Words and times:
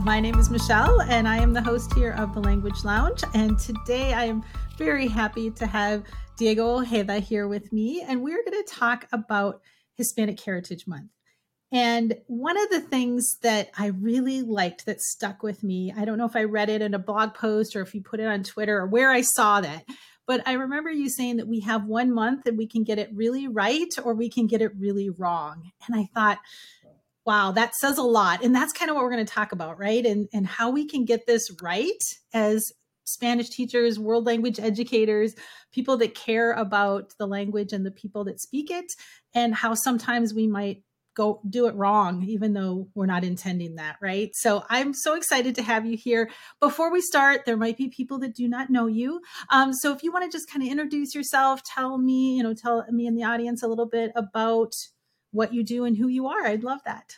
Uh, 0.00 0.04
my 0.04 0.20
name 0.20 0.38
is 0.38 0.50
Michelle, 0.50 1.02
and 1.02 1.28
I 1.28 1.38
am 1.38 1.52
the 1.52 1.62
host 1.62 1.92
here 1.94 2.12
of 2.12 2.32
the 2.32 2.40
Language 2.40 2.84
Lounge. 2.84 3.22
And 3.34 3.58
today 3.58 4.14
I 4.14 4.24
am 4.24 4.42
very 4.78 5.06
happy 5.06 5.50
to 5.52 5.66
have 5.66 6.04
Diego 6.38 6.78
Ojeda 6.78 7.18
here 7.18 7.48
with 7.48 7.72
me, 7.72 8.02
and 8.06 8.22
we're 8.22 8.42
going 8.44 8.62
to 8.62 8.72
talk 8.72 9.06
about 9.12 9.60
Hispanic 9.96 10.40
Heritage 10.40 10.86
Month. 10.86 11.10
And 11.72 12.16
one 12.26 12.58
of 12.58 12.70
the 12.70 12.80
things 12.80 13.38
that 13.42 13.70
I 13.78 13.86
really 13.86 14.42
liked 14.42 14.86
that 14.86 15.00
stuck 15.00 15.42
with 15.42 15.62
me, 15.62 15.92
I 15.94 16.04
don't 16.04 16.18
know 16.18 16.26
if 16.26 16.36
I 16.36 16.44
read 16.44 16.70
it 16.70 16.82
in 16.82 16.94
a 16.94 16.98
blog 16.98 17.34
post 17.34 17.76
or 17.76 17.82
if 17.82 17.94
you 17.94 18.00
put 18.00 18.20
it 18.20 18.26
on 18.26 18.42
Twitter 18.42 18.78
or 18.78 18.86
where 18.86 19.10
I 19.10 19.20
saw 19.20 19.60
that, 19.60 19.84
but 20.26 20.46
I 20.46 20.52
remember 20.52 20.90
you 20.90 21.10
saying 21.10 21.36
that 21.36 21.48
we 21.48 21.60
have 21.60 21.84
one 21.84 22.12
month 22.12 22.46
and 22.46 22.56
we 22.56 22.66
can 22.66 22.84
get 22.84 22.98
it 22.98 23.10
really 23.12 23.48
right 23.48 23.92
or 24.02 24.14
we 24.14 24.30
can 24.30 24.46
get 24.46 24.62
it 24.62 24.72
really 24.78 25.10
wrong. 25.10 25.72
And 25.86 25.96
I 25.98 26.08
thought, 26.14 26.38
wow, 27.30 27.52
that 27.52 27.76
says 27.76 27.96
a 27.96 28.02
lot. 28.02 28.42
And 28.42 28.52
that's 28.52 28.72
kind 28.72 28.90
of 28.90 28.96
what 28.96 29.04
we're 29.04 29.12
going 29.12 29.24
to 29.24 29.32
talk 29.32 29.52
about, 29.52 29.78
right? 29.78 30.04
And, 30.04 30.28
and 30.32 30.44
how 30.44 30.70
we 30.70 30.84
can 30.84 31.04
get 31.04 31.28
this 31.28 31.48
right 31.62 32.02
as 32.34 32.72
Spanish 33.04 33.50
teachers, 33.50 34.00
world 34.00 34.26
language 34.26 34.58
educators, 34.58 35.36
people 35.72 35.96
that 35.98 36.16
care 36.16 36.50
about 36.50 37.12
the 37.20 37.28
language 37.28 37.72
and 37.72 37.86
the 37.86 37.92
people 37.92 38.24
that 38.24 38.40
speak 38.40 38.68
it, 38.72 38.86
and 39.32 39.54
how 39.54 39.74
sometimes 39.74 40.34
we 40.34 40.48
might 40.48 40.82
go 41.14 41.40
do 41.48 41.68
it 41.68 41.74
wrong, 41.76 42.24
even 42.24 42.52
though 42.52 42.88
we're 42.96 43.06
not 43.06 43.22
intending 43.22 43.76
that, 43.76 43.94
right? 44.02 44.30
So 44.34 44.64
I'm 44.68 44.92
so 44.92 45.14
excited 45.14 45.54
to 45.54 45.62
have 45.62 45.86
you 45.86 45.96
here. 45.96 46.30
Before 46.58 46.90
we 46.90 47.00
start, 47.00 47.42
there 47.46 47.56
might 47.56 47.76
be 47.76 47.90
people 47.90 48.18
that 48.20 48.34
do 48.34 48.48
not 48.48 48.70
know 48.70 48.88
you. 48.88 49.20
Um, 49.50 49.72
so 49.72 49.92
if 49.92 50.02
you 50.02 50.10
want 50.10 50.24
to 50.24 50.36
just 50.36 50.50
kind 50.50 50.64
of 50.64 50.68
introduce 50.68 51.14
yourself, 51.14 51.62
tell 51.62 51.96
me, 51.96 52.36
you 52.36 52.42
know, 52.42 52.54
tell 52.54 52.84
me 52.90 53.06
in 53.06 53.14
the 53.14 53.22
audience 53.22 53.62
a 53.62 53.68
little 53.68 53.86
bit 53.86 54.10
about 54.16 54.72
what 55.32 55.54
you 55.54 55.62
do 55.62 55.84
and 55.84 55.96
who 55.96 56.08
you 56.08 56.26
are, 56.26 56.46
I'd 56.46 56.64
love 56.64 56.80
that. 56.84 57.16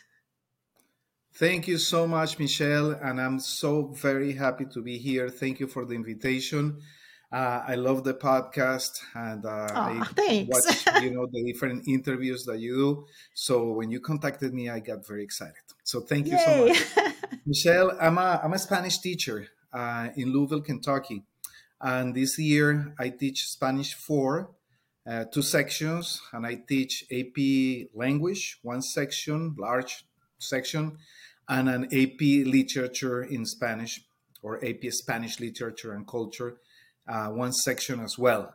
Thank 1.35 1.67
you 1.67 1.79
so 1.79 2.05
much, 2.05 2.37
Michelle. 2.37 2.91
And 2.91 3.19
I'm 3.19 3.39
so 3.39 3.87
very 3.87 4.33
happy 4.33 4.65
to 4.65 4.81
be 4.81 4.99
here. 4.99 5.29
Thank 5.29 5.59
you 5.59 5.67
for 5.67 5.83
the 5.83 5.95
invitation. 5.95 6.79
Uh, 7.33 7.63
I 7.67 7.73
love 7.73 8.03
the 8.03 8.13
podcast 8.13 8.99
and 9.15 9.43
uh, 9.43 9.67
I 9.73 10.05
thanks. 10.15 10.85
watch 10.85 11.03
you 11.03 11.09
know 11.09 11.25
the 11.31 11.43
different 11.51 11.87
interviews 11.87 12.45
that 12.45 12.59
you 12.59 12.75
do. 12.75 13.07
So 13.33 13.71
when 13.71 13.89
you 13.89 13.99
contacted 14.01 14.53
me, 14.53 14.69
I 14.69 14.79
got 14.79 15.07
very 15.07 15.23
excited. 15.23 15.65
So 15.83 16.01
thank 16.01 16.27
you 16.27 16.33
Yay. 16.37 16.45
so 16.45 16.67
much, 16.67 17.15
Michelle. 17.47 17.97
I'm 17.99 18.19
a 18.19 18.39
I'm 18.43 18.53
a 18.53 18.59
Spanish 18.59 18.99
teacher 18.99 19.47
uh, 19.73 20.09
in 20.15 20.31
Louisville, 20.31 20.61
Kentucky, 20.61 21.23
and 21.81 22.13
this 22.13 22.37
year 22.37 22.93
I 22.99 23.09
teach 23.09 23.47
Spanish 23.47 23.95
four, 23.95 24.51
uh, 25.05 25.25
two 25.25 25.41
sections, 25.41 26.21
and 26.31 26.45
I 26.45 26.55
teach 26.67 27.05
AP 27.11 27.89
language, 27.93 28.59
one 28.61 28.81
section, 28.81 29.55
large 29.57 30.05
section, 30.39 30.97
and 31.49 31.69
an 31.69 31.83
AP 31.85 32.21
literature 32.21 33.23
in 33.23 33.45
Spanish 33.45 34.01
or 34.41 34.63
AP 34.63 34.83
Spanish 34.91 35.39
literature 35.39 35.93
and 35.93 36.07
culture 36.07 36.57
uh, 37.07 37.27
one 37.27 37.51
section 37.51 37.99
as 37.99 38.17
well. 38.17 38.53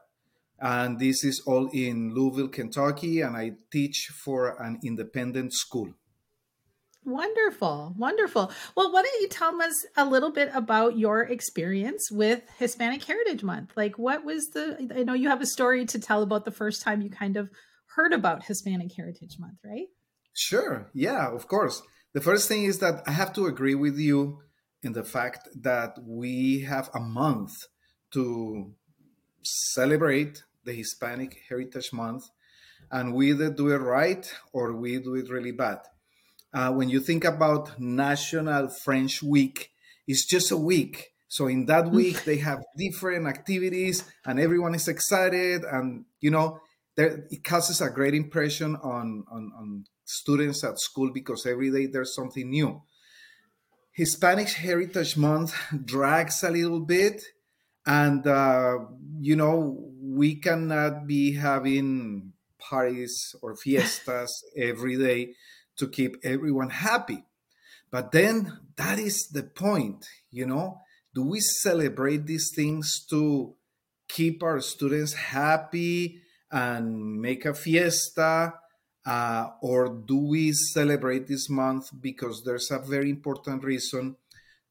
And 0.60 0.98
this 0.98 1.22
is 1.22 1.42
all 1.46 1.68
in 1.72 2.14
Louisville, 2.14 2.48
Kentucky, 2.48 3.20
and 3.20 3.36
I 3.36 3.52
teach 3.70 4.10
for 4.24 4.60
an 4.60 4.80
independent 4.84 5.52
school. 5.52 5.94
Wonderful, 7.04 7.94
wonderful. 7.96 8.52
Well, 8.76 8.92
why 8.92 9.02
don't 9.02 9.22
you 9.22 9.28
tell 9.28 9.60
us 9.62 9.74
a 9.96 10.04
little 10.04 10.30
bit 10.30 10.50
about 10.52 10.98
your 10.98 11.22
experience 11.22 12.10
with 12.10 12.42
Hispanic 12.58 13.02
Heritage 13.02 13.42
Month? 13.42 13.72
Like, 13.76 13.98
what 13.98 14.24
was 14.24 14.48
the, 14.48 14.92
I 14.94 15.04
know 15.04 15.14
you 15.14 15.28
have 15.28 15.40
a 15.40 15.46
story 15.46 15.86
to 15.86 15.98
tell 15.98 16.22
about 16.22 16.44
the 16.44 16.50
first 16.50 16.82
time 16.82 17.00
you 17.00 17.08
kind 17.08 17.36
of 17.36 17.48
heard 17.96 18.12
about 18.12 18.44
Hispanic 18.44 18.90
Heritage 18.94 19.36
Month, 19.38 19.58
right? 19.64 19.86
Sure. 20.34 20.90
Yeah, 20.92 21.32
of 21.32 21.48
course. 21.48 21.82
The 22.14 22.20
first 22.20 22.46
thing 22.46 22.64
is 22.64 22.78
that 22.80 23.02
I 23.06 23.12
have 23.12 23.32
to 23.34 23.46
agree 23.46 23.74
with 23.74 23.98
you 23.98 24.40
in 24.82 24.92
the 24.92 25.04
fact 25.04 25.48
that 25.62 25.96
we 26.04 26.60
have 26.60 26.90
a 26.94 27.00
month 27.00 27.52
to 28.12 28.74
celebrate 29.42 30.42
the 30.64 30.72
Hispanic 30.72 31.38
Heritage 31.48 31.92
Month, 31.92 32.24
and 32.90 33.14
we 33.14 33.30
either 33.30 33.50
do 33.50 33.68
it 33.68 33.78
right 33.78 34.30
or 34.52 34.76
we 34.76 34.98
do 34.98 35.14
it 35.14 35.30
really 35.30 35.52
bad. 35.52 35.78
Uh, 36.52 36.72
when 36.72 36.88
you 36.88 37.00
think 37.00 37.24
about 37.24 37.78
National 37.78 38.68
French 38.68 39.22
Week, 39.22 39.70
it's 40.06 40.24
just 40.24 40.50
a 40.50 40.56
week. 40.56 41.08
So 41.28 41.46
in 41.46 41.66
that 41.66 41.90
week, 41.90 42.24
they 42.24 42.38
have 42.38 42.58
different 42.76 43.26
activities, 43.26 44.04
and 44.24 44.40
everyone 44.40 44.74
is 44.74 44.88
excited, 44.88 45.62
and 45.64 46.06
you 46.20 46.30
know, 46.30 46.60
there, 46.96 47.26
it 47.30 47.44
causes 47.44 47.80
a 47.80 47.90
great 47.90 48.14
impression 48.14 48.76
on, 48.76 49.24
on, 49.30 49.52
on 49.56 49.84
students 50.04 50.64
at 50.64 50.80
school 50.80 51.12
because 51.12 51.46
every 51.46 51.70
day 51.70 51.86
there's 51.86 52.14
something 52.14 52.48
new. 52.50 52.82
Hispanic 53.92 54.48
Heritage 54.48 55.16
Month 55.16 55.54
drags 55.84 56.42
a 56.42 56.50
little 56.50 56.80
bit 56.80 57.22
and 57.86 58.26
uh, 58.26 58.78
you 59.20 59.34
know 59.34 59.76
we 60.00 60.36
cannot 60.36 61.06
be 61.06 61.34
having 61.34 62.32
parties 62.58 63.34
or 63.42 63.56
fiestas 63.56 64.44
every 64.56 64.96
day 64.96 65.34
to 65.78 65.88
keep 65.88 66.16
everyone 66.22 66.70
happy 66.70 67.24
but 67.90 68.12
then 68.12 68.58
that 68.76 68.98
is 68.98 69.28
the 69.28 69.42
point 69.42 70.06
you 70.30 70.46
know 70.46 70.80
do 71.14 71.22
we 71.22 71.40
celebrate 71.40 72.26
these 72.26 72.52
things 72.54 73.04
to 73.08 73.54
keep 74.08 74.42
our 74.42 74.60
students 74.60 75.12
happy 75.14 76.20
and 76.50 77.20
make 77.20 77.44
a 77.44 77.54
fiesta 77.54 78.54
uh, 79.06 79.48
or 79.62 79.88
do 79.88 80.18
we 80.18 80.52
celebrate 80.52 81.26
this 81.26 81.48
month 81.48 81.90
because 82.00 82.42
there's 82.44 82.70
a 82.70 82.78
very 82.78 83.10
important 83.10 83.64
reason 83.64 84.16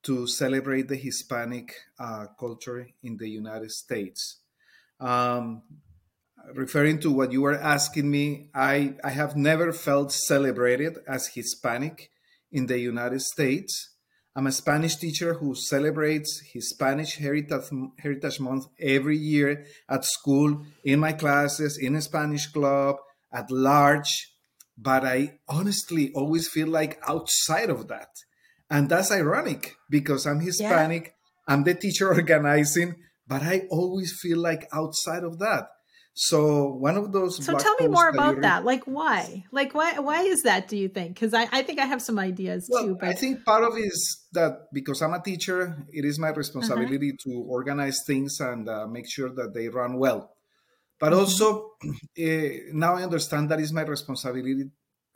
to 0.04 0.28
celebrate 0.28 0.88
the 0.88 0.96
Hispanic 0.96 1.74
uh, 2.00 2.28
culture 2.40 2.88
in 3.04 3.18
the 3.18 3.28
United 3.28 3.72
States. 3.72 4.38
Um, 5.00 5.64
referring 6.54 7.00
to 7.00 7.12
what 7.12 7.32
you 7.32 7.42
were 7.42 7.56
asking 7.56 8.10
me, 8.10 8.50
I, 8.54 8.96
I 9.04 9.10
have 9.10 9.36
never 9.36 9.72
felt 9.72 10.12
celebrated 10.12 10.98
as 11.08 11.28
Hispanic 11.34 12.10
in 12.52 12.68
the 12.68 12.80
United 12.80 13.22
States. 13.22 13.94
I'm 14.36 14.48
a 14.48 14.52
Spanish 14.52 14.96
teacher 14.98 15.34
who 15.34 15.56
celebrates 15.56 16.42
Hispanic 16.54 17.10
Heritage, 17.10 17.70
Heritage 18.00 18.40
Month 18.40 18.68
every 18.80 19.18
year 19.18 19.66
at 19.90 20.06
school, 20.06 20.64
in 20.84 21.00
my 21.00 21.14
classes, 21.14 21.78
in 21.78 21.96
a 21.96 22.02
Spanish 22.02 22.48
club, 22.48 22.98
at 23.34 23.50
large. 23.50 24.32
But 24.78 25.06
I 25.06 25.40
honestly 25.50 26.12
always 26.14 26.48
feel 26.48 26.68
like 26.68 27.02
outside 27.08 27.72
of 27.72 27.88
that. 27.88 28.10
And 28.70 28.90
that's 28.90 29.12
ironic 29.12 29.76
because 29.90 30.28
I'm 30.28 30.42
Hispanic, 30.42 31.06
yeah. 31.06 31.54
I'm 31.54 31.64
the 31.64 31.74
teacher 31.74 32.08
organizing, 32.14 32.96
but 33.28 33.42
I 33.42 33.64
always 33.72 34.20
feel 34.22 34.38
like 34.38 34.70
outside 34.72 35.24
of 35.24 35.40
that. 35.40 35.70
So 36.20 36.74
one 36.74 36.98
of 36.98 37.12
those. 37.12 37.46
So 37.46 37.56
tell 37.56 37.76
me 37.76 37.88
more 37.88 38.10
about 38.10 38.42
that. 38.42 38.66
Like 38.66 38.86
why? 38.86 39.46
Like 39.52 39.76
why? 39.76 40.00
Why 40.00 40.22
is 40.24 40.42
that? 40.44 40.68
Do 40.68 40.76
you 40.76 40.90
think? 40.90 41.14
Because 41.14 41.32
I, 41.36 41.48
I 41.52 41.62
think 41.62 41.80
I 41.80 41.86
have 41.86 42.02
some 42.02 42.18
ideas 42.18 42.68
well, 42.72 42.86
too. 42.86 42.98
But... 43.00 43.10
I 43.10 43.14
think 43.14 43.46
part 43.46 43.64
of 43.64 43.78
it 43.78 43.82
is 43.82 44.26
that 44.32 44.74
because 44.74 45.04
I'm 45.04 45.14
a 45.14 45.22
teacher, 45.22 45.86
it 45.92 46.06
is 46.06 46.18
my 46.18 46.30
responsibility 46.30 47.12
uh-huh. 47.12 47.30
to 47.32 47.46
organize 47.48 48.02
things 48.04 48.40
and 48.40 48.68
uh, 48.68 48.88
make 48.88 49.08
sure 49.08 49.30
that 49.30 49.54
they 49.54 49.70
run 49.70 50.00
well. 50.00 50.32
But 51.00 51.12
mm-hmm. 51.12 51.20
also 51.20 51.74
uh, 51.86 51.94
now 52.74 52.96
I 52.96 53.04
understand 53.04 53.50
that 53.50 53.60
is 53.60 53.72
my 53.72 53.84
responsibility 53.84 54.72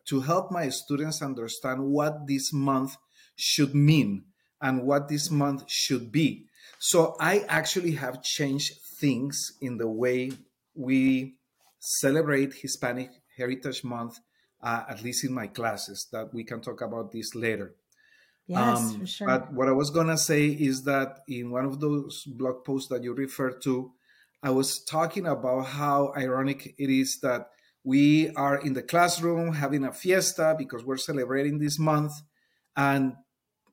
to 0.06 0.22
help 0.22 0.52
my 0.52 0.70
students 0.70 1.24
understand 1.24 1.84
what 1.84 2.28
this 2.28 2.54
month 2.54 2.96
should 3.36 3.74
mean 3.74 4.26
and 4.62 4.84
what 4.84 5.10
this 5.10 5.32
month 5.32 5.64
should 5.68 6.12
be. 6.12 6.46
So 6.78 7.16
I 7.20 7.44
actually 7.50 7.94
have 7.94 8.22
changed 8.22 8.74
things 9.00 9.54
in 9.62 9.78
the 9.78 9.90
way 9.90 10.34
we 10.76 11.36
celebrate 11.80 12.54
Hispanic 12.54 13.10
Heritage 13.38 13.84
Month, 13.84 14.20
uh, 14.62 14.84
at 14.90 15.04
least 15.04 15.26
in 15.26 15.34
my 15.34 15.48
classes, 15.48 16.08
that 16.12 16.34
we 16.34 16.44
can 16.44 16.62
talk 16.62 16.82
about 16.82 17.12
this 17.12 17.36
later. 17.36 17.76
Yes, 18.48 18.80
um, 18.80 19.00
for 19.00 19.08
sure. 19.08 19.28
But 19.28 19.54
what 19.54 19.68
I 19.68 19.72
was 19.72 19.90
going 19.90 20.08
to 20.08 20.18
say 20.18 20.48
is 20.48 20.84
that 20.84 21.20
in 21.28 21.52
one 21.52 21.66
of 21.66 21.80
those 21.80 22.24
blog 22.26 22.66
posts 22.66 22.90
that 22.90 23.04
you 23.04 23.14
referred 23.14 23.62
to, 23.64 23.92
I 24.44 24.50
was 24.50 24.84
talking 24.84 25.28
about 25.28 25.68
how 25.68 26.14
ironic 26.18 26.74
it 26.78 26.90
is 26.90 27.20
that 27.22 27.50
we 27.84 28.30
are 28.36 28.58
in 28.58 28.74
the 28.74 28.82
classroom 28.82 29.54
having 29.54 29.84
a 29.84 29.92
fiesta 29.92 30.56
because 30.58 30.84
we're 30.84 30.98
celebrating 30.98 31.60
this 31.60 31.80
month. 31.80 32.12
And 32.76 33.16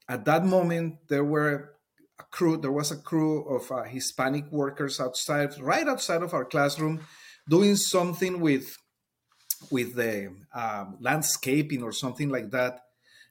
at 0.09 0.25
that 0.27 0.45
moment, 0.45 0.97
there 1.09 1.25
were 1.25 1.75
a 2.19 2.25
crew, 2.25 2.57
there 2.57 2.73
was 2.73 2.91
a 2.91 2.97
crew 2.97 3.45
of 3.45 3.71
uh, 3.71 3.83
Hispanic 3.85 4.51
workers 4.51 5.01
outside, 5.01 5.59
right 5.61 5.87
outside 5.87 6.23
of 6.23 6.35
our 6.35 6.45
classroom, 6.45 7.01
doing 7.49 7.77
something 7.77 8.41
with 8.41 8.77
with 9.71 9.97
the 9.97 10.33
um, 10.55 10.97
landscaping 11.01 11.83
or 11.83 11.93
something 11.93 12.29
like 12.29 12.51
that. 12.51 12.81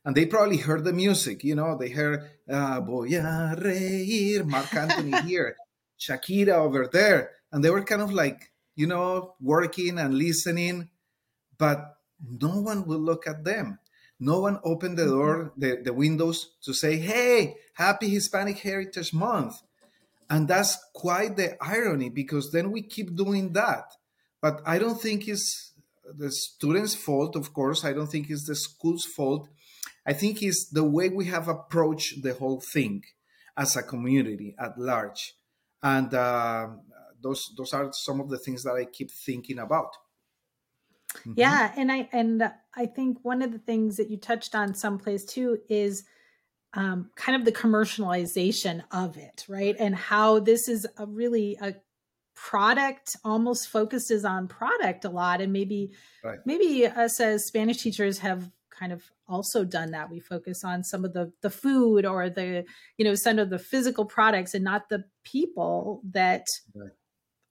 And 0.04 0.16
they 0.16 0.26
probably 0.26 0.58
heard 0.58 0.84
the 0.84 0.94
music, 0.94 1.44
you 1.44 1.56
know, 1.56 1.78
they 1.78 1.90
heard 1.90 2.30
uh, 2.50 2.82
Voy 2.82 3.08
a 3.18 3.56
reír, 3.58 4.46
Marc 4.46 4.74
Anthony 4.74 5.22
here, 5.26 5.56
Shakira 6.00 6.54
over 6.54 6.88
there. 6.92 7.32
And 7.52 7.64
they 7.64 7.70
were 7.70 7.84
kind 7.84 8.02
of 8.02 8.12
like, 8.12 8.52
you 8.76 8.88
know, 8.88 9.36
working 9.42 9.98
and 10.00 10.18
listening, 10.18 10.90
but 11.58 11.98
no 12.22 12.60
one 12.60 12.86
will 12.86 13.00
look 13.00 13.28
at 13.28 13.44
them. 13.44 13.80
No 14.20 14.40
one 14.40 14.60
opened 14.64 14.98
the 14.98 15.06
door, 15.06 15.54
the, 15.58 15.80
the 15.84 15.94
windows 15.94 16.52
to 16.64 16.74
say, 16.74 16.98
hey, 16.98 17.56
happy 17.74 18.10
Hispanic 18.10 18.60
Heritage 18.60 19.14
Month. 19.14 19.62
And 20.30 20.48
that's 20.48 20.78
quite 20.94 21.38
the 21.38 21.56
irony 21.62 22.10
because 22.10 22.52
then 22.52 22.72
we 22.72 22.82
keep 22.82 23.16
doing 23.16 23.54
that. 23.54 23.86
But 24.42 24.62
I 24.66 24.80
don't 24.80 25.00
think 25.00 25.28
it's 25.28 25.74
the 26.18 26.32
students' 26.32 26.96
fault, 26.96 27.36
of 27.36 27.54
course. 27.54 27.86
I 27.86 27.94
don't 27.94 28.08
think 28.08 28.30
it's 28.30 28.48
the 28.48 28.56
school's 28.56 29.06
fault. 29.06 29.48
I 30.06 30.14
think 30.14 30.42
it's 30.42 30.70
the 30.70 30.84
way 30.84 31.10
we 31.10 31.26
have 31.26 31.48
approached 31.48 32.24
the 32.24 32.34
whole 32.34 32.62
thing 32.62 33.04
as 33.56 33.76
a 33.76 33.84
community 33.84 34.56
at 34.60 34.78
large. 34.78 35.36
And 35.84 36.14
uh, 36.14 36.70
those 37.22 37.52
those 37.58 37.74
are 37.74 37.92
some 37.94 38.20
of 38.20 38.30
the 38.30 38.38
things 38.38 38.64
that 38.64 38.74
I 38.74 38.86
keep 38.86 39.12
thinking 39.12 39.60
about. 39.60 39.96
Mm-hmm. 41.20 41.34
Yeah, 41.36 41.72
and 41.76 41.92
I 41.92 42.10
and 42.12 42.52
I 42.78 42.86
think 42.86 43.18
one 43.24 43.42
of 43.42 43.52
the 43.52 43.60
things 43.60 43.98
that 43.98 44.10
you 44.10 44.18
touched 44.18 44.56
on 44.56 44.76
someplace 44.76 45.26
too 45.26 45.60
is 45.68 46.04
um, 46.74 47.10
kind 47.16 47.36
of 47.36 47.44
the 47.44 47.52
commercialization 47.52 48.84
of 48.92 49.18
it, 49.18 49.46
right? 49.50 49.76
And 49.80 49.96
how 49.96 50.40
this 50.40 50.70
is 50.70 50.86
a 50.98 51.06
really 51.08 51.58
a 51.60 51.76
product 52.38 53.18
almost 53.26 53.68
focuses 53.68 54.24
on 54.24 54.48
product 54.48 55.04
a 55.06 55.10
lot 55.10 55.42
and 55.42 55.52
maybe 55.52 55.92
right. 56.24 56.38
maybe 56.46 56.86
us 56.86 57.20
as 57.20 57.48
spanish 57.48 57.82
teachers 57.82 58.20
have 58.20 58.52
kind 58.70 58.94
of 58.94 59.04
also 59.28 59.66
done 59.66 59.90
that 59.90 60.12
we 60.12 60.20
focus 60.20 60.64
on 60.64 60.84
some 60.84 61.04
of 61.04 61.14
the 61.14 61.34
the 61.42 61.50
food 61.50 62.06
or 62.06 62.30
the 62.30 62.64
you 62.98 63.04
know 63.04 63.16
some 63.16 63.40
of 63.40 63.50
the 63.50 63.58
physical 63.58 64.06
products 64.06 64.54
and 64.54 64.64
not 64.64 64.88
the 64.88 65.04
people 65.24 66.02
that 66.12 66.46
right. 66.76 66.92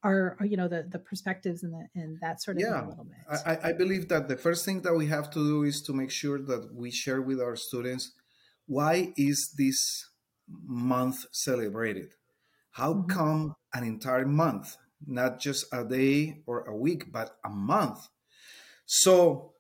Are, 0.07 0.37
you 0.51 0.57
know 0.61 0.69
the 0.75 0.81
the 0.95 0.99
perspectives 1.11 1.63
and 1.65 1.73
the 1.77 1.85
and 2.01 2.11
that 2.25 2.37
sort 2.43 2.57
of 2.57 2.63
yeah. 2.63 2.85
a 2.85 2.89
little 2.89 3.05
bit 3.05 3.23
I, 3.53 3.71
I 3.71 3.73
believe 3.73 4.05
that 4.13 4.29
the 4.33 4.39
first 4.47 4.65
thing 4.67 4.79
that 4.83 4.95
we 4.95 5.07
have 5.17 5.27
to 5.37 5.41
do 5.53 5.63
is 5.71 5.83
to 5.87 5.93
make 5.93 6.11
sure 6.11 6.39
that 6.51 6.63
we 6.75 6.91
share 6.91 7.21
with 7.29 7.41
our 7.41 7.57
students 7.57 8.05
why 8.79 9.13
is 9.17 9.39
this 9.57 9.79
month 10.65 11.19
celebrated 11.33 12.11
how 12.77 12.93
mm-hmm. 12.93 13.09
come 13.09 13.57
an 13.73 13.85
entire 13.85 14.27
month, 14.27 14.77
not 15.07 15.41
just 15.41 15.65
a 15.73 15.83
day 15.83 16.43
or 16.47 16.65
a 16.65 16.77
week, 16.77 17.11
but 17.11 17.39
a 17.45 17.49
month? 17.49 18.09
So 18.85 19.53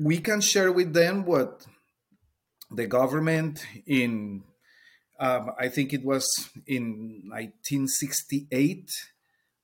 we 0.00 0.18
can 0.18 0.40
share 0.40 0.72
with 0.72 0.94
them 0.94 1.24
what 1.26 1.66
the 2.70 2.86
government 2.86 3.64
in, 3.86 4.44
um, 5.20 5.50
I 5.58 5.68
think 5.68 5.92
it 5.92 6.04
was 6.04 6.26
in 6.66 7.22
1968, 7.26 8.90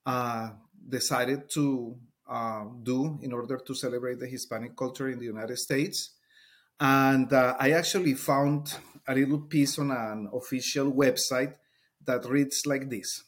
uh, 0.06 0.50
decided 0.88 1.50
to 1.50 1.96
uh, 2.28 2.64
do 2.82 3.18
in 3.22 3.32
order 3.32 3.58
to 3.58 3.74
celebrate 3.74 4.18
the 4.18 4.26
Hispanic 4.26 4.76
culture 4.76 5.08
in 5.08 5.18
the 5.18 5.26
United 5.26 5.58
States. 5.58 6.14
And 6.80 7.32
uh, 7.32 7.56
I 7.58 7.72
actually 7.72 8.14
found 8.14 8.74
a 9.06 9.14
little 9.14 9.40
piece 9.40 9.78
on 9.78 9.90
an 9.90 10.28
official 10.32 10.92
website 10.92 11.54
that 12.04 12.24
reads 12.26 12.66
like 12.66 12.90
this 12.90 13.24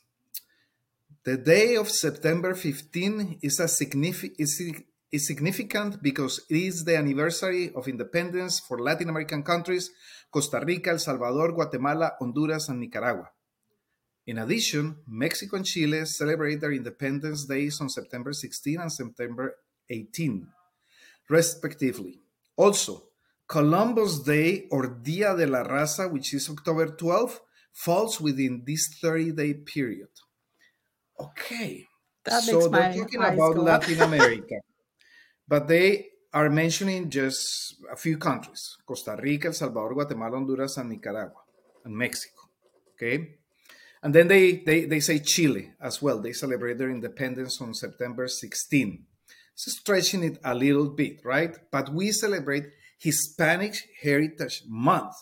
The 1.25 1.37
day 1.37 1.77
of 1.77 1.91
September 1.91 2.55
15 2.55 3.39
is, 3.43 3.61
a 3.61 3.65
is, 3.65 4.83
is 5.13 5.27
significant 5.27 6.03
because 6.03 6.45
it 6.51 6.57
is 6.57 6.85
the 6.85 6.97
anniversary 6.97 7.73
of 7.75 7.89
independence 7.89 8.61
for 8.61 8.79
Latin 8.79 9.09
American 9.09 9.43
countries 9.43 9.91
Costa 10.31 10.61
Rica, 10.65 10.91
El 10.91 10.99
Salvador, 10.99 11.53
Guatemala, 11.53 12.13
Honduras, 12.19 12.69
and 12.69 12.81
Nicaragua. 12.81 13.31
In 14.27 14.39
addition, 14.39 14.97
Mexico 15.07 15.57
and 15.57 15.65
Chile 15.65 16.05
celebrate 16.05 16.61
their 16.61 16.73
independence 16.73 17.45
days 17.45 17.81
on 17.81 17.89
September 17.89 18.33
16 18.33 18.81
and 18.81 18.93
September 18.93 19.55
18, 19.89 20.49
respectively. 21.29 22.21
Also, 22.57 23.05
Columbus 23.47 24.21
Day 24.21 24.67
or 24.71 24.89
Dia 24.89 25.37
de 25.37 25.47
la 25.47 25.63
Raza, 25.63 26.11
which 26.11 26.35
is 26.35 26.51
October 26.51 26.97
12, 26.97 27.41
falls 27.73 28.21
within 28.21 28.65
this 28.67 28.99
30 29.01 29.33
day 29.33 29.55
period. 29.55 30.09
Okay. 31.21 31.87
That 32.25 32.43
so 32.43 32.67
they're 32.69 32.93
talking 32.93 33.23
about 33.23 33.57
Latin 33.57 34.01
America, 34.11 34.57
but 35.47 35.69
they 35.69 36.09
are 36.33 36.51
mentioning 36.51 37.09
just 37.09 37.77
a 37.93 37.97
few 37.97 38.19
countries 38.19 38.77
Costa 38.85 39.17
Rica, 39.23 39.47
El 39.49 39.53
Salvador, 39.55 39.95
Guatemala, 39.95 40.37
Honduras, 40.37 40.77
and 40.79 40.91
Nicaragua, 40.91 41.43
and 41.85 41.97
Mexico. 41.97 42.51
Okay. 42.95 43.39
And 44.03 44.15
then 44.15 44.29
they, 44.29 44.53
they, 44.53 44.85
they 44.85 45.01
say 45.01 45.19
Chile 45.19 45.73
as 45.81 46.01
well. 46.01 46.21
They 46.21 46.33
celebrate 46.33 46.79
their 46.79 46.91
independence 46.91 47.61
on 47.61 47.75
September 47.75 48.29
16. 48.29 49.05
So 49.55 49.71
stretching 49.71 50.23
it 50.23 50.39
a 50.45 50.55
little 50.55 50.91
bit, 50.91 51.25
right? 51.25 51.57
But 51.71 51.93
we 51.93 52.13
celebrate 52.13 52.67
Hispanic 52.99 53.75
Heritage 54.03 54.63
Month. 54.69 55.15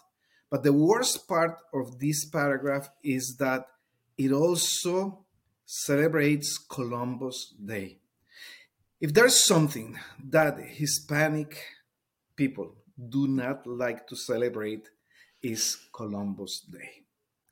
But 0.51 0.63
the 0.63 0.73
worst 0.73 1.27
part 1.29 1.59
of 1.73 1.99
this 1.99 2.25
paragraph 2.25 2.91
is 3.03 3.37
that 3.39 3.67
it 4.19 4.33
also 4.33 5.25
celebrates 5.65 6.59
Columbus 6.59 7.55
Day. 7.65 7.99
If 9.01 9.13
there's 9.15 9.45
something 9.45 9.99
that 10.31 10.59
Hispanic 10.59 11.63
people 12.37 12.75
do 13.09 13.29
not 13.29 13.67
like 13.67 14.07
to 14.09 14.17
celebrate 14.17 14.89
is 15.43 15.79
Columbus 15.93 16.61
Day. 16.61 17.04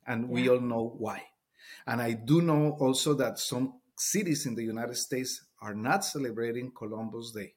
And 0.07 0.29
we 0.29 0.49
all 0.49 0.59
know 0.59 0.95
why. 0.97 1.23
And 1.85 2.01
I 2.01 2.13
do 2.13 2.41
know 2.41 2.77
also 2.79 3.13
that 3.15 3.39
some 3.39 3.79
cities 3.97 4.45
in 4.45 4.55
the 4.55 4.63
United 4.63 4.97
States 4.97 5.45
are 5.61 5.73
not 5.73 6.05
celebrating 6.05 6.71
Columbus 6.71 7.31
Day. 7.31 7.53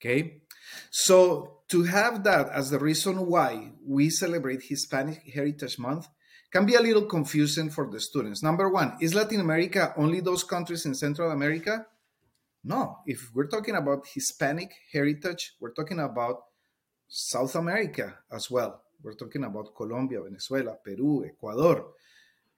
Okay. 0.00 0.42
So 0.90 1.60
to 1.68 1.84
have 1.84 2.24
that 2.24 2.48
as 2.50 2.70
the 2.70 2.78
reason 2.78 3.26
why 3.26 3.72
we 3.84 4.10
celebrate 4.10 4.62
Hispanic 4.62 5.22
Heritage 5.32 5.78
Month 5.78 6.08
can 6.52 6.66
be 6.66 6.74
a 6.74 6.80
little 6.80 7.06
confusing 7.06 7.70
for 7.70 7.90
the 7.90 8.00
students. 8.00 8.42
Number 8.42 8.68
one, 8.68 8.96
is 9.00 9.14
Latin 9.14 9.40
America 9.40 9.94
only 9.96 10.20
those 10.20 10.44
countries 10.44 10.86
in 10.86 10.94
Central 10.94 11.30
America? 11.30 11.86
No. 12.64 12.98
If 13.06 13.30
we're 13.34 13.48
talking 13.48 13.76
about 13.76 14.06
Hispanic 14.12 14.72
heritage, 14.92 15.54
we're 15.60 15.72
talking 15.72 16.00
about 16.00 16.36
South 17.08 17.54
America 17.54 18.18
as 18.32 18.50
well. 18.50 18.82
We're 19.02 19.14
talking 19.14 19.44
about 19.44 19.74
Colombia, 19.76 20.22
Venezuela, 20.22 20.76
Peru, 20.82 21.24
Ecuador, 21.24 21.86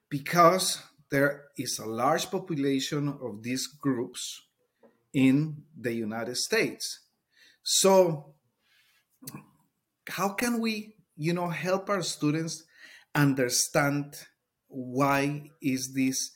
because 0.09 0.81
there 1.11 1.45
is 1.57 1.79
a 1.79 1.85
large 1.85 2.29
population 2.29 3.17
of 3.21 3.43
these 3.43 3.67
groups 3.67 4.41
in 5.13 5.63
the 5.79 5.93
United 5.93 6.37
States. 6.37 7.01
So, 7.63 8.33
how 10.07 10.29
can 10.29 10.59
we, 10.59 10.95
you 11.17 11.33
know, 11.33 11.49
help 11.49 11.89
our 11.89 12.01
students 12.01 12.63
understand 13.13 14.15
why 14.67 15.49
is 15.61 15.93
this 15.93 16.31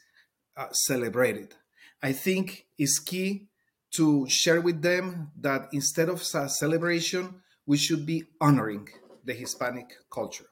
uh, 0.57 0.71
celebrated? 0.71 1.55
I 2.01 2.11
think 2.11 2.65
it's 2.77 2.99
key 2.99 3.47
to 3.91 4.27
share 4.27 4.59
with 4.59 4.81
them 4.81 5.31
that 5.39 5.69
instead 5.71 6.09
of 6.09 6.21
a 6.21 6.49
celebration, 6.49 7.35
we 7.65 7.77
should 7.77 8.05
be 8.05 8.23
honoring 8.41 8.89
the 9.23 9.33
Hispanic 9.33 9.93
culture. 10.11 10.45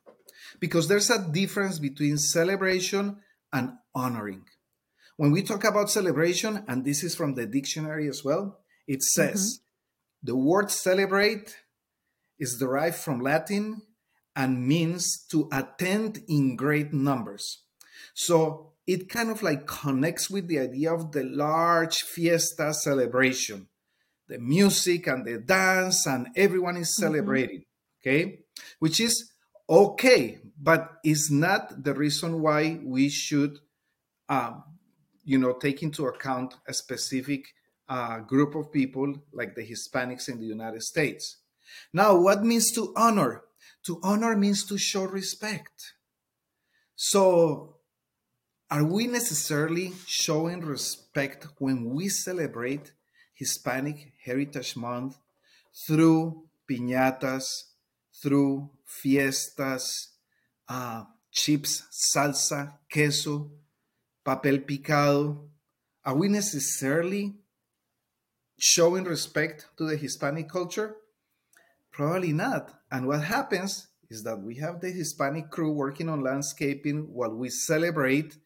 Because 0.60 0.88
there's 0.88 1.10
a 1.10 1.32
difference 1.32 1.80
between 1.80 2.18
celebration 2.18 3.18
and 3.54 3.74
honoring. 3.94 4.44
When 5.18 5.32
we 5.32 5.44
talk 5.44 5.64
about 5.64 5.92
celebration, 5.92 6.64
and 6.68 6.84
this 6.84 7.04
is 7.04 7.16
from 7.16 7.36
the 7.36 7.46
dictionary 7.46 8.08
as 8.08 8.24
well, 8.24 8.60
it 8.88 9.04
says 9.04 9.62
the 10.24 10.36
word 10.36 10.72
celebrate 10.72 11.56
is 12.40 12.58
derived 12.58 12.96
from 12.96 13.22
Latin 13.22 13.84
and 14.36 14.68
means 14.68 15.26
to 15.30 15.48
attend 15.52 16.24
in 16.28 16.56
great 16.56 16.94
numbers. 16.94 17.64
So 18.14 18.74
it 18.88 19.10
kind 19.10 19.30
of 19.30 19.44
like 19.44 19.68
connects 19.68 20.30
with 20.30 20.48
the 20.48 20.60
idea 20.60 20.94
of 20.94 21.12
the 21.12 21.24
large 21.24 21.98
fiesta 21.98 22.74
celebration, 22.74 23.68
the 24.28 24.40
music 24.40 25.08
and 25.08 25.26
the 25.26 25.38
dance, 25.40 26.08
and 26.08 26.28
everyone 26.36 26.78
is 26.78 26.90
mm-hmm. 26.90 27.04
celebrating, 27.04 27.60
mm-hmm. 27.60 28.10
okay? 28.10 28.40
Which 28.80 29.00
is 29.00 29.32
okay, 29.70 30.40
but 30.62 31.00
is 31.04 31.32
not 31.32 31.84
the 31.84 31.94
reason 31.94 32.42
why 32.42 32.80
we 32.84 33.10
should, 33.10 33.60
um, 34.30 34.64
you 35.24 35.38
know, 35.38 35.54
take 35.54 35.82
into 35.82 36.08
account 36.08 36.56
a 36.68 36.74
specific 36.74 37.46
uh, 37.88 38.20
group 38.20 38.56
of 38.56 38.72
people 38.72 39.16
like 39.34 39.56
the 39.56 39.66
Hispanics 39.66 40.30
in 40.30 40.40
the 40.40 40.46
United 40.46 40.84
States. 40.84 41.38
Now, 41.94 42.18
what 42.18 42.44
means 42.44 42.72
to 42.74 42.94
honor? 42.96 43.44
To 43.86 44.00
honor 44.04 44.36
means 44.36 44.66
to 44.66 44.78
show 44.78 45.04
respect. 45.04 45.94
So, 46.96 47.78
are 48.70 48.86
we 48.86 49.08
necessarily 49.08 49.94
showing 50.06 50.62
respect 50.62 51.48
when 51.58 51.90
we 51.90 52.08
celebrate 52.08 52.94
Hispanic 53.34 54.14
Heritage 54.24 54.78
Month 54.78 55.18
through 55.74 56.44
piñatas, 56.70 57.64
through 58.22 58.70
fiestas, 58.86 60.10
uh, 60.70 61.04
chips, 61.32 61.84
salsa, 61.92 62.74
queso, 62.92 63.52
papel 64.26 64.66
picado? 64.66 65.48
Are 66.06 66.16
we 66.16 66.28
necessarily 66.28 67.36
showing 68.58 69.04
respect 69.04 69.68
to 69.78 69.86
the 69.86 69.96
Hispanic 69.96 70.50
culture? 70.50 70.96
Probably 71.92 72.34
not. 72.34 72.74
And 72.92 73.08
what 73.08 73.24
happens 73.24 73.88
is 74.10 74.24
that 74.24 74.42
we 74.42 74.56
have 74.56 74.82
the 74.82 74.92
Hispanic 74.92 75.50
crew 75.50 75.72
working 75.72 76.10
on 76.10 76.22
landscaping 76.22 77.14
while 77.14 77.34
we 77.34 77.50
celebrate, 77.50 78.38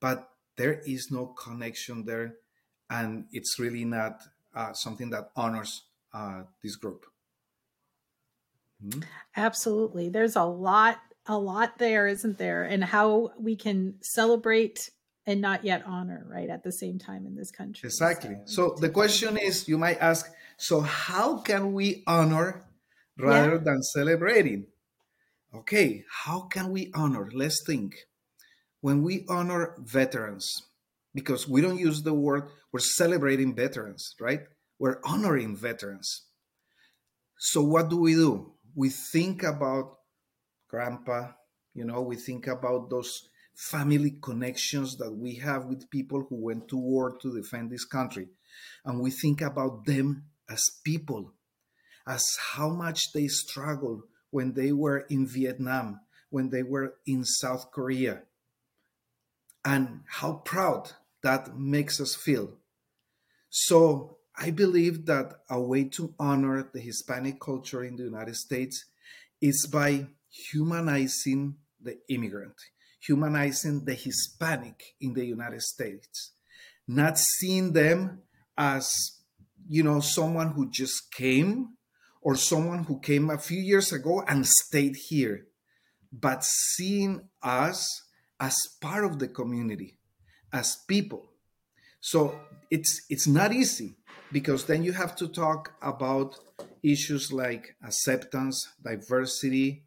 but 0.00 0.28
there 0.56 0.80
is 0.86 1.10
no 1.10 1.26
connection 1.26 2.04
there. 2.04 2.34
And 2.88 3.26
it's 3.32 3.58
really 3.58 3.84
not 3.84 4.22
uh, 4.54 4.72
something 4.72 5.10
that 5.10 5.30
honors 5.36 5.82
uh, 6.14 6.42
this 6.62 6.76
group. 6.76 7.06
Mm-hmm. 8.84 9.00
Absolutely. 9.36 10.08
There's 10.08 10.36
a 10.36 10.44
lot, 10.44 10.98
a 11.26 11.38
lot 11.38 11.78
there, 11.78 12.06
isn't 12.06 12.38
there? 12.38 12.64
And 12.64 12.84
how 12.84 13.32
we 13.38 13.56
can 13.56 13.94
celebrate 14.00 14.90
and 15.26 15.40
not 15.40 15.64
yet 15.64 15.82
honor, 15.86 16.24
right, 16.28 16.48
at 16.48 16.62
the 16.62 16.72
same 16.72 16.98
time 16.98 17.26
in 17.26 17.34
this 17.34 17.50
country. 17.50 17.86
Exactly. 17.86 18.36
So, 18.44 18.74
so 18.74 18.80
the 18.80 18.90
question 18.90 19.36
is 19.36 19.68
you 19.68 19.76
might 19.76 19.98
ask, 19.98 20.30
so 20.56 20.80
how 20.80 21.38
can 21.38 21.72
we 21.72 22.04
honor 22.06 22.64
rather 23.18 23.54
yeah. 23.56 23.62
than 23.64 23.82
celebrating? 23.82 24.66
Okay, 25.54 26.04
how 26.24 26.42
can 26.42 26.70
we 26.70 26.90
honor? 26.94 27.30
Let's 27.32 27.62
think. 27.66 27.94
When 28.82 29.02
we 29.02 29.24
honor 29.28 29.74
veterans, 29.78 30.62
because 31.14 31.48
we 31.48 31.60
don't 31.60 31.78
use 31.78 32.02
the 32.02 32.14
word, 32.14 32.48
we're 32.72 32.80
celebrating 32.80 33.54
veterans, 33.54 34.14
right? 34.20 34.42
We're 34.78 35.00
honoring 35.02 35.56
veterans. 35.56 36.26
So, 37.38 37.62
what 37.62 37.88
do 37.88 37.96
we 37.96 38.14
do? 38.14 38.52
We 38.76 38.90
think 38.90 39.42
about 39.42 39.96
grandpa, 40.68 41.32
you 41.74 41.84
know, 41.84 42.02
we 42.02 42.16
think 42.16 42.46
about 42.46 42.90
those 42.90 43.28
family 43.56 44.18
connections 44.22 44.98
that 44.98 45.12
we 45.12 45.36
have 45.36 45.64
with 45.64 45.90
people 45.90 46.26
who 46.28 46.36
went 46.36 46.68
to 46.68 46.76
war 46.76 47.16
to 47.22 47.34
defend 47.34 47.70
this 47.70 47.86
country. 47.86 48.28
And 48.84 49.00
we 49.00 49.10
think 49.10 49.40
about 49.40 49.86
them 49.86 50.24
as 50.48 50.62
people, 50.84 51.32
as 52.06 52.22
how 52.54 52.68
much 52.68 53.12
they 53.14 53.28
struggled 53.28 54.02
when 54.30 54.52
they 54.52 54.72
were 54.72 55.06
in 55.08 55.26
Vietnam, 55.26 56.00
when 56.28 56.50
they 56.50 56.62
were 56.62 56.96
in 57.06 57.24
South 57.24 57.70
Korea, 57.70 58.22
and 59.64 60.00
how 60.06 60.34
proud 60.44 60.92
that 61.22 61.58
makes 61.58 61.98
us 61.98 62.14
feel. 62.14 62.58
So 63.48 64.15
I 64.38 64.50
believe 64.50 65.06
that 65.06 65.32
a 65.48 65.60
way 65.60 65.84
to 65.96 66.14
honor 66.18 66.68
the 66.72 66.80
Hispanic 66.80 67.40
culture 67.40 67.82
in 67.82 67.96
the 67.96 68.04
United 68.04 68.36
States 68.36 68.84
is 69.40 69.66
by 69.66 70.08
humanizing 70.28 71.56
the 71.80 71.98
immigrant, 72.08 72.54
humanizing 73.00 73.84
the 73.84 73.94
Hispanic 73.94 74.94
in 75.00 75.14
the 75.14 75.24
United 75.24 75.62
States, 75.62 76.32
not 76.86 77.18
seeing 77.18 77.72
them 77.72 78.22
as, 78.58 79.22
you 79.68 79.82
know, 79.82 80.00
someone 80.00 80.52
who 80.52 80.70
just 80.70 81.10
came 81.12 81.76
or 82.20 82.36
someone 82.36 82.84
who 82.84 83.00
came 83.00 83.30
a 83.30 83.38
few 83.38 83.60
years 83.60 83.92
ago 83.92 84.22
and 84.28 84.46
stayed 84.46 84.96
here, 85.08 85.46
but 86.12 86.44
seeing 86.44 87.28
us 87.42 88.02
as 88.38 88.54
part 88.82 89.04
of 89.04 89.18
the 89.18 89.28
community, 89.28 89.98
as 90.52 90.76
people. 90.86 91.32
So 92.00 92.38
it's 92.70 93.06
it's 93.08 93.26
not 93.26 93.52
easy 93.52 93.96
because 94.32 94.64
then 94.64 94.82
you 94.82 94.92
have 94.92 95.16
to 95.16 95.28
talk 95.28 95.72
about 95.82 96.38
issues 96.82 97.32
like 97.32 97.76
acceptance, 97.84 98.68
diversity, 98.82 99.84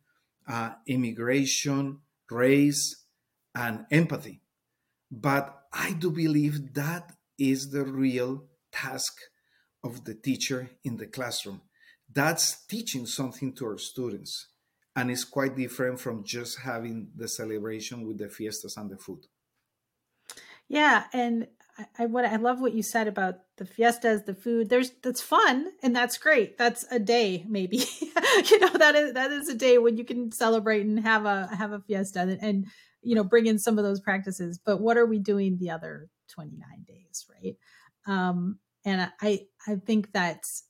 uh, 0.47 0.71
immigration, 0.87 1.99
race, 2.29 3.05
and 3.55 3.85
empathy. 3.91 4.41
But 5.11 5.65
I 5.73 5.93
do 5.93 6.11
believe 6.11 6.73
that 6.73 7.11
is 7.37 7.71
the 7.71 7.85
real 7.85 8.45
task 8.71 9.17
of 9.83 10.05
the 10.05 10.13
teacher 10.13 10.69
in 10.83 10.97
the 10.97 11.07
classroom. 11.07 11.61
That's 12.11 12.65
teaching 12.65 13.05
something 13.05 13.53
to 13.53 13.65
our 13.67 13.77
students. 13.77 14.47
And 14.95 15.09
it's 15.09 15.23
quite 15.23 15.55
different 15.55 15.99
from 15.99 16.23
just 16.23 16.59
having 16.59 17.11
the 17.15 17.27
celebration 17.27 18.05
with 18.05 18.17
the 18.17 18.27
fiestas 18.27 18.75
and 18.75 18.89
the 18.89 18.97
food. 18.97 19.25
Yeah. 20.67 21.05
And 21.13 21.47
I, 21.97 22.05
what 22.05 22.25
I 22.25 22.35
love 22.35 22.59
what 22.59 22.73
you 22.73 22.83
said 22.83 23.07
about 23.07 23.35
the 23.57 23.65
fiestas, 23.65 24.23
the 24.23 24.33
food. 24.33 24.69
There's 24.69 24.91
that's 25.03 25.21
fun 25.21 25.67
and 25.81 25.95
that's 25.95 26.17
great. 26.17 26.57
That's 26.57 26.85
a 26.91 26.99
day, 26.99 27.45
maybe. 27.47 27.77
you 28.49 28.59
know 28.59 28.73
that 28.73 28.95
is 28.95 29.13
that 29.13 29.31
is 29.31 29.49
a 29.49 29.55
day 29.55 29.77
when 29.77 29.97
you 29.97 30.03
can 30.03 30.31
celebrate 30.31 30.85
and 30.85 30.99
have 30.99 31.25
a 31.25 31.47
have 31.55 31.71
a 31.71 31.79
fiesta 31.79 32.21
and, 32.21 32.39
and 32.41 32.65
you 33.01 33.15
know 33.15 33.23
bring 33.23 33.45
in 33.45 33.59
some 33.59 33.77
of 33.77 33.83
those 33.83 33.99
practices. 33.99 34.59
But 34.63 34.81
what 34.81 34.97
are 34.97 35.05
we 35.05 35.19
doing 35.19 35.57
the 35.57 35.71
other 35.71 36.09
29 36.29 36.61
days, 36.87 37.25
right? 37.29 37.55
Um, 38.07 38.59
and 38.85 39.11
I 39.21 39.47
I 39.67 39.75
think 39.75 40.11
that's 40.11 40.63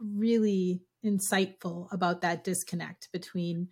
really 0.00 0.82
insightful 1.04 1.92
about 1.92 2.22
that 2.22 2.44
disconnect 2.44 3.08
between 3.12 3.68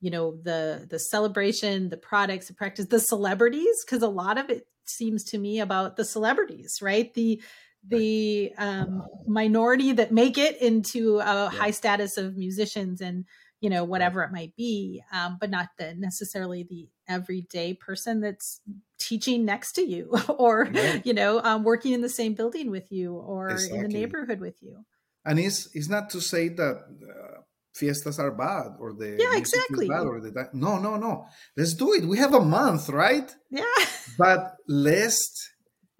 you 0.00 0.10
know 0.10 0.36
the 0.42 0.86
the 0.88 0.98
celebration 0.98 1.88
the 1.88 1.96
products 1.96 2.48
the 2.48 2.54
practice 2.54 2.86
the 2.86 3.00
celebrities 3.00 3.84
because 3.84 4.02
a 4.02 4.08
lot 4.08 4.38
of 4.38 4.50
it 4.50 4.66
seems 4.88 5.24
to 5.24 5.38
me 5.38 5.60
about 5.60 5.96
the 5.96 6.04
celebrities, 6.04 6.80
right? 6.82 7.12
The 7.14 7.42
the 7.88 8.52
um, 8.58 9.06
minority 9.26 9.92
that 9.92 10.10
make 10.10 10.38
it 10.38 10.60
into 10.60 11.18
a 11.18 11.24
yeah. 11.24 11.48
high 11.50 11.70
status 11.70 12.16
of 12.16 12.36
musicians 12.36 13.00
and 13.00 13.24
you 13.60 13.70
know 13.70 13.84
whatever 13.84 14.22
it 14.22 14.32
might 14.32 14.54
be, 14.56 15.02
um, 15.12 15.38
but 15.40 15.50
not 15.50 15.68
the 15.78 15.94
necessarily 15.94 16.64
the 16.68 16.88
everyday 17.08 17.74
person 17.74 18.20
that's 18.20 18.60
teaching 18.98 19.44
next 19.44 19.72
to 19.72 19.82
you 19.82 20.12
or 20.28 20.68
yeah. 20.72 21.00
you 21.04 21.14
know 21.14 21.40
um, 21.42 21.62
working 21.62 21.92
in 21.92 22.00
the 22.00 22.08
same 22.08 22.34
building 22.34 22.70
with 22.70 22.90
you 22.90 23.14
or 23.14 23.50
exactly. 23.50 23.78
in 23.78 23.82
the 23.84 23.92
neighborhood 23.92 24.40
with 24.40 24.62
you. 24.62 24.84
And 25.24 25.38
it's 25.38 25.68
it's 25.74 25.88
not 25.88 26.10
to 26.10 26.20
say 26.20 26.48
that. 26.48 26.84
Uh, 27.02 27.40
fiestas 27.76 28.18
are 28.18 28.30
bad 28.30 28.76
or 28.80 28.92
the 28.94 29.16
yeah 29.18 29.36
exactly. 29.36 29.86
bad 29.88 30.06
or 30.06 30.20
the 30.20 30.48
no 30.52 30.78
no 30.78 30.96
no. 30.96 31.26
Let's 31.56 31.74
do 31.74 31.92
it. 31.92 32.04
We 32.04 32.18
have 32.18 32.34
a 32.34 32.40
month 32.40 32.88
right? 32.88 33.28
Yeah. 33.50 33.64
But 34.18 34.56
let's 34.66 35.50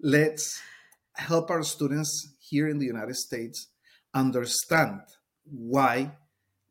let's 0.01 0.59
help 1.13 1.51
our 1.51 1.63
students 1.63 2.35
here 2.39 2.67
in 2.67 2.79
the 2.79 2.85
united 2.85 3.15
states 3.15 3.67
understand 4.13 5.01
why 5.43 6.11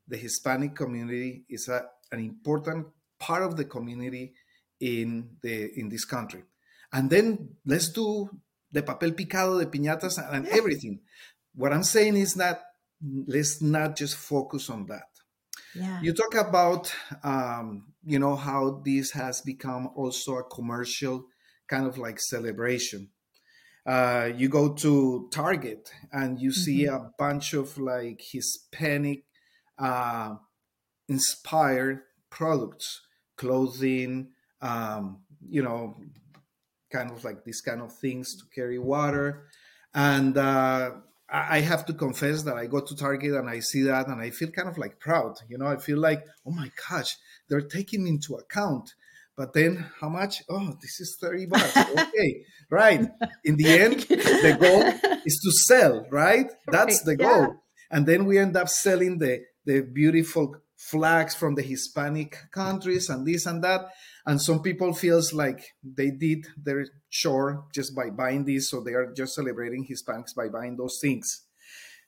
the 0.09 0.17
hispanic 0.17 0.75
community 0.75 1.45
is 1.49 1.69
a, 1.69 1.83
an 2.11 2.21
important 2.21 2.87
part 3.19 3.43
of 3.43 3.57
the 3.57 3.65
community 3.65 4.35
in 4.81 5.37
the 5.43 5.71
in 5.79 5.89
this 5.89 6.05
country. 6.05 6.43
And 6.93 7.11
then 7.11 7.57
let's 7.65 7.89
do 7.89 8.31
the 8.73 8.83
papel 8.83 9.13
picado 9.13 9.59
de 9.59 9.67
piñatas 9.67 10.19
and 10.33 10.47
everything. 10.49 11.01
What 11.55 11.73
i'm 11.73 11.85
saying 11.85 12.17
is 12.17 12.35
that 12.35 12.63
let's 13.03 13.61
not 13.62 13.97
just 13.97 14.17
focus 14.17 14.71
on 14.71 14.87
that. 14.87 15.09
Yeah. 15.75 16.00
You 16.00 16.15
talk 16.15 16.35
about, 16.35 16.93
um, 17.23 17.93
you 18.05 18.19
know, 18.19 18.37
how 18.37 18.83
this 18.85 19.11
has 19.12 19.41
become 19.43 19.91
also 19.95 20.37
a 20.37 20.45
commercial 20.45 21.26
kind 21.69 21.87
of 21.87 21.99
like 21.99 22.19
celebration. 22.21 23.11
Uh, 23.85 24.31
you 24.35 24.49
go 24.49 24.75
to 24.75 25.29
Target 25.31 25.91
and 26.11 26.41
you 26.41 26.53
see 26.53 26.85
mm-hmm. 26.85 26.95
a 26.95 27.11
bunch 27.19 27.53
of 27.53 27.79
like 27.79 28.21
Hispanic 28.33 29.25
uh, 29.79 30.37
inspired 31.09 32.00
products, 32.31 33.03
clothing, 33.37 34.29
um, 34.61 35.21
you 35.49 35.62
know, 35.62 35.97
kind 36.91 37.11
of 37.11 37.23
like 37.25 37.45
these 37.45 37.61
kind 37.61 37.81
of 37.81 37.93
things 37.93 38.35
to 38.37 38.45
carry 38.55 38.79
water. 38.79 39.47
And 39.95 40.37
uh, 40.37 40.91
I 41.28 41.61
have 41.61 41.85
to 41.87 41.92
confess 41.92 42.42
that 42.45 42.56
I 42.56 42.66
go 42.66 42.80
to 42.80 42.95
Target 42.95 43.35
and 43.35 43.50
I 43.50 43.59
see 43.59 43.83
that 43.83 44.06
and 44.06 44.21
I 44.21 44.30
feel 44.30 44.50
kind 44.50 44.68
of 44.68 44.78
like 44.78 45.00
proud. 45.00 45.35
You 45.49 45.59
know, 45.59 45.66
I 45.66 45.76
feel 45.76 45.99
like, 45.99 46.25
oh 46.47 46.52
my 46.52 46.71
gosh, 46.88 47.16
they're 47.49 47.62
taking 47.62 48.06
into 48.06 48.35
account. 48.35 48.95
But 49.37 49.52
then 49.52 49.87
how 50.00 50.09
much? 50.09 50.42
Oh, 50.49 50.75
this 50.80 51.00
is 51.00 51.18
30 51.21 51.47
bucks. 51.47 51.76
Okay, 51.99 52.45
right. 52.71 53.06
In 53.45 53.56
the 53.56 53.68
end, 53.68 54.00
the 54.00 54.56
goal 54.59 54.83
is 55.26 55.40
to 55.42 55.50
sell, 55.66 56.06
right? 56.11 56.50
That's 56.68 57.02
the 57.02 57.16
goal. 57.16 57.42
Yeah. 57.42 57.49
And 57.90 58.06
then 58.06 58.25
we 58.25 58.38
end 58.38 58.56
up 58.56 58.68
selling 58.68 59.18
the, 59.18 59.42
the 59.64 59.83
beautiful 59.83 60.56
flags 60.76 61.35
from 61.35 61.54
the 61.54 61.62
Hispanic 61.62 62.37
countries 62.50 63.11
and 63.11 63.26
this 63.26 63.47
and 63.47 63.62
that. 63.64 63.90
And 64.26 64.42
some 64.42 64.61
people 64.61 64.92
feels 64.92 65.33
like 65.33 65.75
they 65.85 66.11
did 66.11 66.47
their 66.61 66.87
chore 67.11 67.64
just 67.73 67.95
by 67.95 68.11
buying 68.11 68.45
this, 68.45 68.68
so 68.68 68.80
they 68.80 68.92
are 68.92 69.12
just 69.12 69.37
celebrating 69.37 69.87
Hispanics 69.87 70.35
by 70.35 70.49
buying 70.49 70.76
those 70.76 70.99
things. 71.00 71.47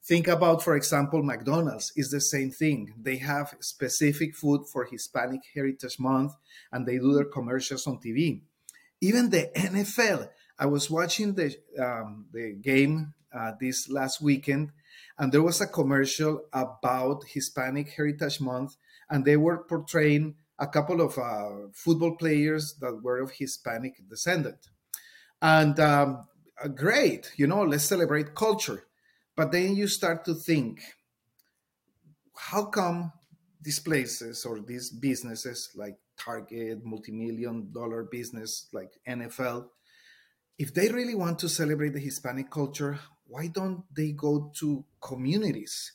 Think 0.05 0.27
about, 0.27 0.63
for 0.63 0.75
example, 0.75 1.23
McDonald's 1.23 1.93
is 1.95 2.11
the 2.11 2.21
same 2.21 2.51
thing. 2.51 2.95
They 3.01 3.19
have 3.19 3.55
specific 3.61 4.35
food 4.35 4.63
for 4.73 4.85
Hispanic 4.85 5.43
Heritage 5.55 6.01
Month, 6.01 6.33
and 6.73 6.87
they 6.87 6.99
do 6.99 7.15
their 7.15 7.27
commercials 7.27 7.87
on 7.87 7.99
TV. 7.99 8.41
Even 9.01 9.31
the 9.31 9.51
NFL. 9.55 10.29
I 10.59 10.67
was 10.67 10.91
watching 10.91 11.35
the 11.35 11.55
um, 11.79 12.27
the 12.33 12.55
game 12.61 13.15
uh, 13.33 13.53
this 13.61 13.89
last 13.89 14.21
weekend, 14.21 14.73
and 15.17 15.31
there 15.31 15.43
was 15.43 15.61
a 15.61 15.69
commercial 15.69 16.43
about 16.53 17.23
Hispanic 17.29 17.91
Heritage 17.91 18.41
Month, 18.41 18.77
and 19.09 19.25
they 19.25 19.37
were 19.37 19.59
portraying 19.59 20.35
a 20.59 20.67
couple 20.67 21.01
of 21.01 21.17
uh, 21.19 21.69
football 21.73 22.17
players 22.17 22.75
that 22.81 23.03
were 23.03 23.21
of 23.21 23.33
Hispanic 23.33 24.09
descent. 24.09 24.47
And 25.41 25.79
um, 25.79 26.27
uh, 26.63 26.69
great, 26.69 27.33
you 27.37 27.47
know, 27.47 27.63
let's 27.63 27.85
celebrate 27.85 28.35
culture. 28.35 28.85
But 29.37 29.53
then 29.53 29.77
you 29.77 29.87
start 29.87 30.25
to 30.25 30.35
think, 30.35 30.81
how 32.37 32.65
come 32.65 33.13
these 33.61 33.79
places 33.79 34.45
or 34.45 34.61
these 34.61 34.91
businesses 34.91 35.71
like 35.77 35.97
Target, 36.17 36.85
multi-million 36.85 37.71
dollar 37.73 38.03
business 38.03 38.67
like 38.73 38.91
NFL, 39.07 39.67
if 40.59 40.75
they 40.75 40.89
really 40.89 41.15
want 41.15 41.39
to 41.39 41.49
celebrate 41.49 41.93
the 41.93 42.01
Hispanic 42.01 42.51
culture, 42.51 42.99
why 43.29 43.47
don't 43.47 43.85
they 43.95 44.11
go 44.11 44.51
to 44.59 44.85
communities 45.01 45.93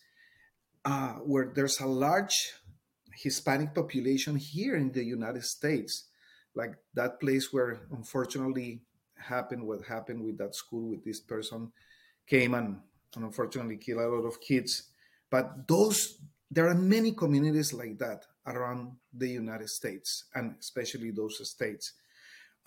uh, 0.85 1.13
where 1.25 1.51
there's 1.53 1.79
a 1.81 1.85
large 1.85 2.53
Hispanic 3.15 3.73
population 3.73 4.35
here 4.35 4.75
in 4.75 4.91
the 4.91 5.03
United 5.03 5.43
States, 5.43 6.05
like 6.55 6.75
that 6.93 7.19
place 7.19 7.53
where 7.53 7.87
unfortunately 7.91 8.81
happened 9.17 9.65
what 9.65 9.81
happened 9.83 10.23
with 10.23 10.37
that 10.37 10.55
school 10.55 10.89
with 10.89 11.03
this 11.03 11.19
person 11.19 11.71
came 12.27 12.53
and, 12.53 12.79
and 13.15 13.23
unfortunately 13.23 13.77
killed 13.77 14.01
a 14.01 14.07
lot 14.07 14.25
of 14.25 14.41
kids. 14.41 14.89
But 15.29 15.67
those 15.67 16.19
there 16.51 16.67
are 16.69 16.75
many 16.75 17.13
communities 17.13 17.73
like 17.73 17.97
that 17.97 18.25
around 18.45 18.91
the 19.11 19.27
United 19.27 19.69
States 19.69 20.25
and 20.35 20.55
especially 20.59 21.09
those 21.09 21.49
states. 21.49 21.93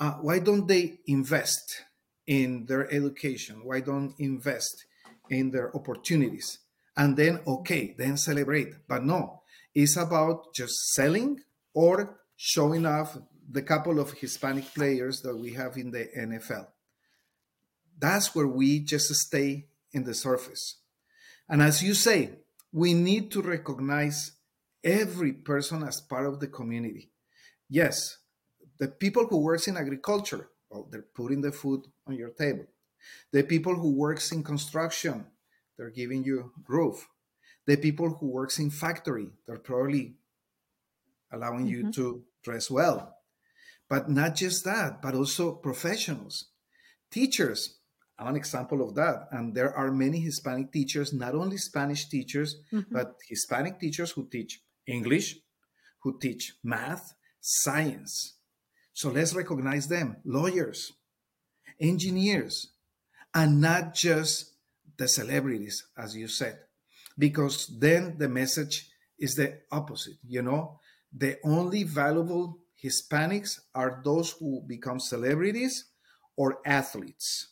Uh, 0.01 0.13
why 0.15 0.41
don't 0.41 0.67
they 0.67 0.99
invest 1.07 1.85
in 2.27 2.67
their 2.67 2.93
education? 2.93 3.61
Why 3.63 3.81
don't 3.81 4.15
invest 4.19 4.87
in 5.31 5.51
their 5.51 5.75
opportunities? 5.77 6.59
And 6.97 7.17
then, 7.17 7.41
okay, 7.47 7.95
then 7.97 8.17
celebrate. 8.17 8.89
But 8.89 9.05
no, 9.05 9.43
it's 9.77 9.99
about 9.99 10.55
just 10.55 10.95
selling 10.95 11.39
or 11.75 12.19
showing 12.35 12.87
off 12.87 13.19
the 13.47 13.61
couple 13.61 14.01
of 14.01 14.15
Hispanic 14.15 14.65
players 14.75 15.21
that 15.21 15.37
we 15.37 15.53
have 15.53 15.77
in 15.77 15.91
the 15.91 16.09
NFL. 16.19 16.69
That's 17.99 18.35
where 18.35 18.47
we 18.47 18.81
just 18.81 19.15
stay 19.15 19.67
in 19.93 20.05
the 20.05 20.15
surface. 20.15 20.81
And 21.47 21.61
as 21.61 21.83
you 21.83 21.93
say, 21.93 22.39
we 22.73 22.95
need 22.95 23.31
to 23.33 23.43
recognize 23.43 24.33
every 24.83 25.35
person 25.35 25.83
as 25.83 26.01
part 26.01 26.25
of 26.25 26.41
the 26.41 26.49
community. 26.49 27.11
Yes, 27.69 28.17
the 28.79 28.89
people 28.89 29.27
who 29.27 29.43
works 29.43 29.69
in 29.69 29.77
agriculture, 29.77 30.49
well, 30.71 30.89
they're 30.91 31.13
putting 31.15 31.43
the 31.43 31.53
food 31.53 31.83
on 32.07 32.15
your 32.15 32.31
table. 32.31 32.65
The 33.31 33.43
people 33.43 33.75
who 33.75 33.95
works 33.95 34.33
in 34.33 34.43
construction, 34.43 35.27
they're 35.77 35.91
giving 35.91 36.25
you 36.25 36.53
roof. 36.67 37.07
The 37.67 37.77
people 37.77 38.11
who 38.11 38.29
works 38.29 38.59
in 38.59 38.71
factory, 38.71 39.29
they're 39.47 39.59
probably 39.59 40.17
allowing 41.33 41.67
mm-hmm. 41.67 41.87
you 41.87 41.93
to 41.93 42.23
dress 42.43 42.71
well. 42.71 43.17
But 43.89 44.11
not 44.11 44.35
just 44.35 44.65
that, 44.65 45.03
but 45.03 45.15
also 45.15 45.53
professionals, 45.53 46.47
teachers. 47.11 47.79
I'm 48.19 48.29
an 48.29 48.37
example 48.37 48.83
of 48.83 48.95
that. 48.95 49.29
And 49.31 49.55
there 49.55 49.75
are 49.77 49.93
many 49.93 50.21
Hispanic 50.21 50.73
teachers, 50.73 51.13
not 51.13 51.35
only 51.35 51.59
Spanish 51.59 52.09
teachers, 52.09 52.57
mm-hmm. 52.73 52.95
but 52.95 53.17
Hispanic 53.29 53.79
teachers 53.79 54.13
who 54.13 54.29
teach 54.29 54.61
English, 54.87 55.37
who 56.03 56.19
teach 56.19 56.55
math, 56.65 57.15
science. 57.41 58.39
So 58.93 59.11
let's 59.11 59.35
recognize 59.35 59.89
them 59.89 60.17
lawyers, 60.25 60.93
engineers, 61.81 62.73
and 63.35 63.61
not 63.61 63.95
just 63.95 64.55
the 64.97 65.07
celebrities, 65.07 65.85
as 65.99 66.17
you 66.17 66.27
said, 66.27 66.59
because 67.19 67.67
then 67.79 68.17
the 68.19 68.29
message 68.29 68.89
is 69.19 69.35
the 69.35 69.59
opposite. 69.71 70.17
You 70.27 70.43
know, 70.43 70.81
the 71.17 71.39
only 71.45 71.85
valuable 71.85 72.59
Hispanics 72.83 73.61
are 73.75 74.01
those 74.05 74.33
who 74.33 74.63
become 74.67 75.01
celebrities 75.01 75.87
or 76.37 76.59
athletes, 76.67 77.49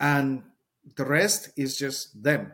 and 0.00 0.42
the 0.96 1.04
rest 1.04 1.50
is 1.56 1.76
just 1.76 2.22
them. 2.22 2.52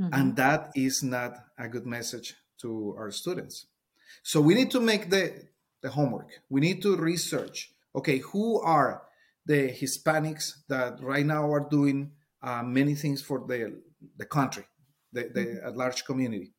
Mm-hmm. 0.00 0.14
And 0.14 0.36
that 0.36 0.70
is 0.74 1.02
not 1.02 1.36
a 1.58 1.68
good 1.68 1.86
message 1.86 2.34
to 2.60 2.94
our 2.96 3.10
students. 3.10 3.66
So 4.22 4.40
we 4.40 4.54
need 4.54 4.70
to 4.70 4.80
make 4.80 5.10
the, 5.10 5.34
the 5.82 5.90
homework. 5.90 6.30
We 6.48 6.60
need 6.60 6.82
to 6.82 6.96
research. 6.96 7.72
Okay, 7.94 8.18
who 8.18 8.60
are 8.60 9.02
the 9.46 9.68
Hispanics 9.68 10.54
that 10.68 11.02
right 11.02 11.26
now 11.26 11.50
are 11.52 11.68
doing 11.68 12.12
uh, 12.42 12.62
many 12.62 12.94
things 12.94 13.20
for 13.20 13.44
the 13.46 13.80
the 14.16 14.24
country, 14.24 14.64
the, 15.12 15.30
the 15.34 15.40
mm-hmm. 15.40 15.76
large 15.76 16.04
community? 16.04 16.52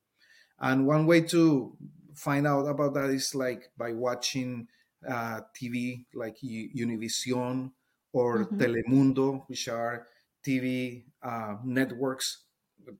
And 0.59 0.85
one 0.85 1.07
way 1.07 1.21
to 1.21 1.75
find 2.15 2.45
out 2.45 2.67
about 2.67 2.93
that 2.93 3.09
is 3.09 3.33
like 3.33 3.69
by 3.77 3.93
watching 3.93 4.67
uh, 5.07 5.41
TV 5.59 6.05
like 6.13 6.37
Univision 6.41 7.71
or 8.13 8.45
mm-hmm. 8.45 8.61
Telemundo, 8.61 9.43
which 9.47 9.67
are 9.67 10.07
TV 10.45 11.03
uh, 11.23 11.55
networks 11.63 12.43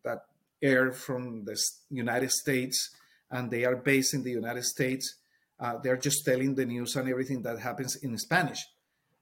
that 0.03 0.25
air 0.61 0.91
from 0.91 1.43
the 1.43 1.59
United 1.89 2.31
States 2.31 2.95
and 3.31 3.49
they 3.49 3.63
are 3.65 3.75
based 3.75 4.13
in 4.13 4.23
the 4.23 4.31
United 4.31 4.63
States. 4.63 5.15
Uh, 5.59 5.77
they're 5.81 5.97
just 5.97 6.25
telling 6.25 6.53
the 6.55 6.65
news 6.65 6.95
and 6.95 7.09
everything 7.09 7.41
that 7.43 7.59
happens 7.59 7.95
in 7.97 8.17
Spanish. 8.17 8.65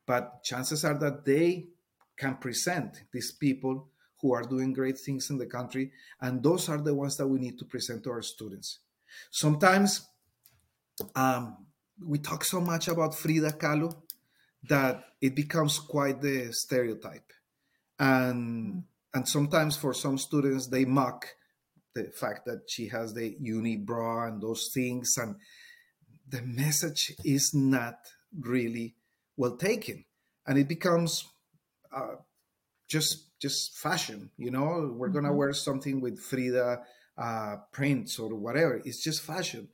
But 0.06 0.44
chances 0.44 0.84
are 0.84 0.98
that 0.98 1.26
they 1.26 1.68
can 2.18 2.36
present 2.36 3.04
these 3.14 3.32
people 3.32 3.88
who 4.22 4.34
are 4.34 4.44
doing 4.44 4.74
great 4.74 4.98
things 4.98 5.30
in 5.30 5.38
the 5.38 5.46
country. 5.46 5.92
And 6.22 6.44
those 6.44 6.70
are 6.70 6.82
the 6.82 6.94
ones 6.94 7.18
that 7.18 7.28
we 7.28 7.40
need 7.40 7.58
to 7.60 7.66
present 7.66 8.04
to 8.04 8.12
our 8.12 8.22
students. 8.22 8.80
Sometimes 9.32 10.08
um, 11.16 11.66
we 12.06 12.20
talk 12.20 12.44
so 12.44 12.60
much 12.60 12.88
about 12.88 13.16
Frida 13.16 13.54
Kahlo 13.54 13.96
that 14.64 15.04
it 15.22 15.36
becomes 15.36 15.80
quite 15.80 16.22
the 16.22 16.52
stereotype. 16.52 17.32
And, 17.98 18.84
and 19.14 19.28
sometimes 19.28 19.78
for 19.78 19.94
some 19.94 20.18
students, 20.18 20.68
they 20.68 20.86
mock 20.86 21.28
the 21.96 22.06
fact 22.06 22.46
that 22.46 22.64
she 22.68 22.88
has 22.88 23.14
the 23.14 23.36
uni 23.40 23.78
bra 23.78 24.28
and 24.28 24.42
those 24.42 24.70
things. 24.74 25.18
And 25.18 25.36
the 26.28 26.42
message 26.42 27.14
is 27.24 27.52
not 27.54 27.96
really 28.38 28.96
well 29.36 29.58
taken. 29.58 30.06
And 30.46 30.58
it 30.58 30.68
becomes 30.68 31.26
uh, 31.96 32.16
just 32.90 33.40
just 33.40 33.78
fashion, 33.78 34.32
you 34.38 34.52
know, 34.52 34.94
we're 34.94 35.08
gonna 35.08 35.30
mm-hmm. 35.30 35.38
wear 35.38 35.54
something 35.54 36.02
with 36.02 36.20
Frida 36.20 36.82
uh, 37.18 37.56
prints 37.72 38.20
or 38.20 38.36
whatever. 38.36 38.82
It's 38.84 39.02
just 39.02 39.22
fashion 39.22 39.70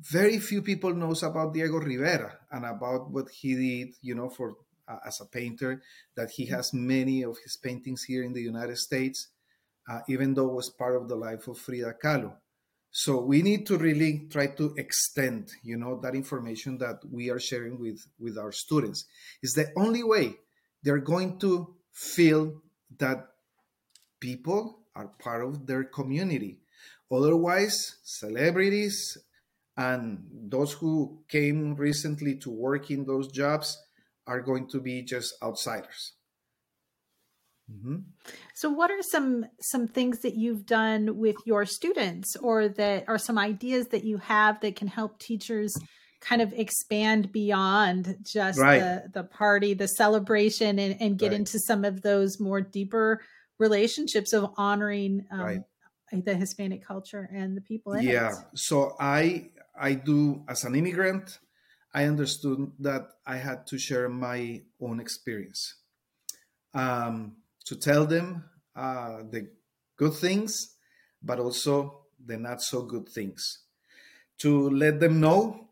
very 0.00 0.38
few 0.38 0.62
people 0.62 0.94
knows 0.94 1.22
about 1.22 1.52
Diego 1.52 1.78
Rivera 1.78 2.38
and 2.50 2.64
about 2.64 3.10
what 3.10 3.30
he 3.30 3.54
did, 3.54 3.94
you 4.00 4.14
know, 4.14 4.28
for 4.28 4.56
uh, 4.86 4.98
as 5.06 5.20
a 5.20 5.26
painter. 5.26 5.82
That 6.16 6.30
he 6.30 6.46
has 6.46 6.72
many 6.72 7.22
of 7.22 7.36
his 7.42 7.56
paintings 7.56 8.04
here 8.04 8.22
in 8.22 8.32
the 8.32 8.42
United 8.42 8.78
States, 8.78 9.28
uh, 9.90 10.00
even 10.08 10.34
though 10.34 10.48
it 10.48 10.54
was 10.54 10.70
part 10.70 10.96
of 10.96 11.08
the 11.08 11.16
life 11.16 11.48
of 11.48 11.58
Frida 11.58 11.94
Kahlo. 12.02 12.34
So 12.90 13.20
we 13.20 13.42
need 13.42 13.66
to 13.66 13.76
really 13.76 14.26
try 14.30 14.46
to 14.46 14.74
extend, 14.78 15.50
you 15.62 15.76
know, 15.76 16.00
that 16.00 16.14
information 16.14 16.78
that 16.78 17.00
we 17.10 17.30
are 17.30 17.40
sharing 17.40 17.78
with 17.78 18.06
with 18.18 18.38
our 18.38 18.52
students. 18.52 19.04
Is 19.42 19.54
the 19.54 19.72
only 19.76 20.02
way 20.02 20.36
they're 20.82 20.98
going 20.98 21.38
to 21.40 21.74
feel 21.92 22.62
that 22.98 23.28
people 24.20 24.80
are 24.94 25.08
part 25.18 25.44
of 25.44 25.66
their 25.66 25.84
community. 25.84 26.58
Otherwise, 27.10 27.96
celebrities 28.02 29.16
and 29.78 30.26
those 30.32 30.72
who 30.72 31.20
came 31.28 31.76
recently 31.76 32.34
to 32.34 32.50
work 32.50 32.90
in 32.90 33.06
those 33.06 33.28
jobs 33.28 33.78
are 34.26 34.42
going 34.42 34.66
to 34.68 34.80
be 34.80 35.02
just 35.02 35.34
outsiders 35.42 36.14
mm-hmm. 37.72 37.98
so 38.54 38.68
what 38.68 38.90
are 38.90 39.02
some 39.02 39.46
some 39.60 39.86
things 39.86 40.18
that 40.20 40.34
you've 40.34 40.66
done 40.66 41.16
with 41.16 41.36
your 41.46 41.64
students 41.64 42.36
or 42.36 42.68
that 42.68 43.04
are 43.08 43.18
some 43.18 43.38
ideas 43.38 43.88
that 43.88 44.04
you 44.04 44.18
have 44.18 44.60
that 44.60 44.76
can 44.76 44.88
help 44.88 45.18
teachers 45.18 45.72
kind 46.20 46.42
of 46.42 46.52
expand 46.52 47.30
beyond 47.32 48.16
just 48.22 48.58
right. 48.58 48.80
the, 48.80 49.10
the 49.14 49.24
party 49.24 49.74
the 49.74 49.88
celebration 49.88 50.78
and, 50.78 50.96
and 51.00 51.18
get 51.18 51.28
right. 51.30 51.40
into 51.40 51.58
some 51.58 51.84
of 51.84 52.02
those 52.02 52.40
more 52.40 52.60
deeper 52.60 53.20
relationships 53.58 54.32
of 54.32 54.50
honoring 54.56 55.24
um, 55.30 55.40
right. 55.40 55.62
the 56.12 56.34
hispanic 56.34 56.84
culture 56.84 57.28
and 57.32 57.56
the 57.56 57.60
people 57.60 57.92
in 57.92 58.02
yeah 58.04 58.30
it. 58.30 58.58
so 58.58 58.96
i 58.98 59.48
I 59.80 59.94
do 59.94 60.44
as 60.48 60.64
an 60.64 60.74
immigrant, 60.74 61.38
I 61.94 62.04
understood 62.04 62.72
that 62.80 63.08
I 63.26 63.36
had 63.36 63.66
to 63.68 63.78
share 63.78 64.08
my 64.08 64.62
own 64.80 65.00
experience 65.00 65.76
um, 66.74 67.36
to 67.66 67.76
tell 67.76 68.04
them 68.04 68.44
uh, 68.76 69.22
the 69.30 69.50
good 69.96 70.14
things, 70.14 70.74
but 71.22 71.38
also 71.38 72.06
the 72.24 72.36
not 72.36 72.62
so 72.62 72.82
good 72.82 73.08
things. 73.08 73.62
To 74.38 74.70
let 74.70 75.00
them 75.00 75.20
know 75.20 75.67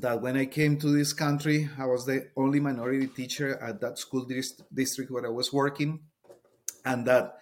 that 0.00 0.20
when 0.20 0.36
I 0.36 0.46
came 0.46 0.76
to 0.78 0.88
this 0.88 1.12
country, 1.12 1.68
I 1.78 1.86
was 1.86 2.04
the 2.04 2.28
only 2.36 2.60
minority 2.60 3.06
teacher 3.06 3.56
at 3.62 3.80
that 3.80 3.98
school 3.98 4.26
district 4.72 5.10
where 5.10 5.26
I 5.26 5.30
was 5.30 5.52
working, 5.52 6.00
and 6.84 7.06
that 7.06 7.36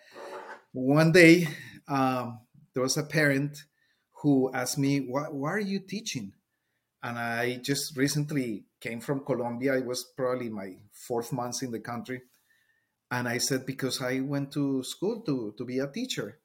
one 0.73 1.13
day 1.13 1.49
um, 1.89 2.41
there 2.75 2.83
was 2.83 2.97
a 2.97 3.03
parent 3.03 3.65
who 4.23 4.53
asked 4.53 4.79
me, 4.79 5.01
why, 5.01 5.25
why 5.25 5.51
are 5.51 5.61
you 5.61 5.81
teaching? 5.81 6.33
And 7.03 7.19
I 7.19 7.57
just 7.57 7.97
recently 7.97 8.67
came 8.81 9.01
from 9.01 9.25
Colombia. 9.25 9.77
It 9.77 9.85
was 9.85 10.05
probably 10.17 10.49
my 10.49 10.77
fourth 10.93 11.33
month 11.33 11.63
in 11.63 11.73
the 11.73 11.81
country. 11.81 12.23
And 13.11 13.29
I 13.29 13.39
said, 13.39 13.67
because 13.67 14.01
I 14.01 14.21
went 14.21 14.53
to 14.53 14.85
school 14.85 15.23
to, 15.23 15.55
to 15.59 15.65
be 15.65 15.81
a 15.81 15.89
teacher. 15.89 16.39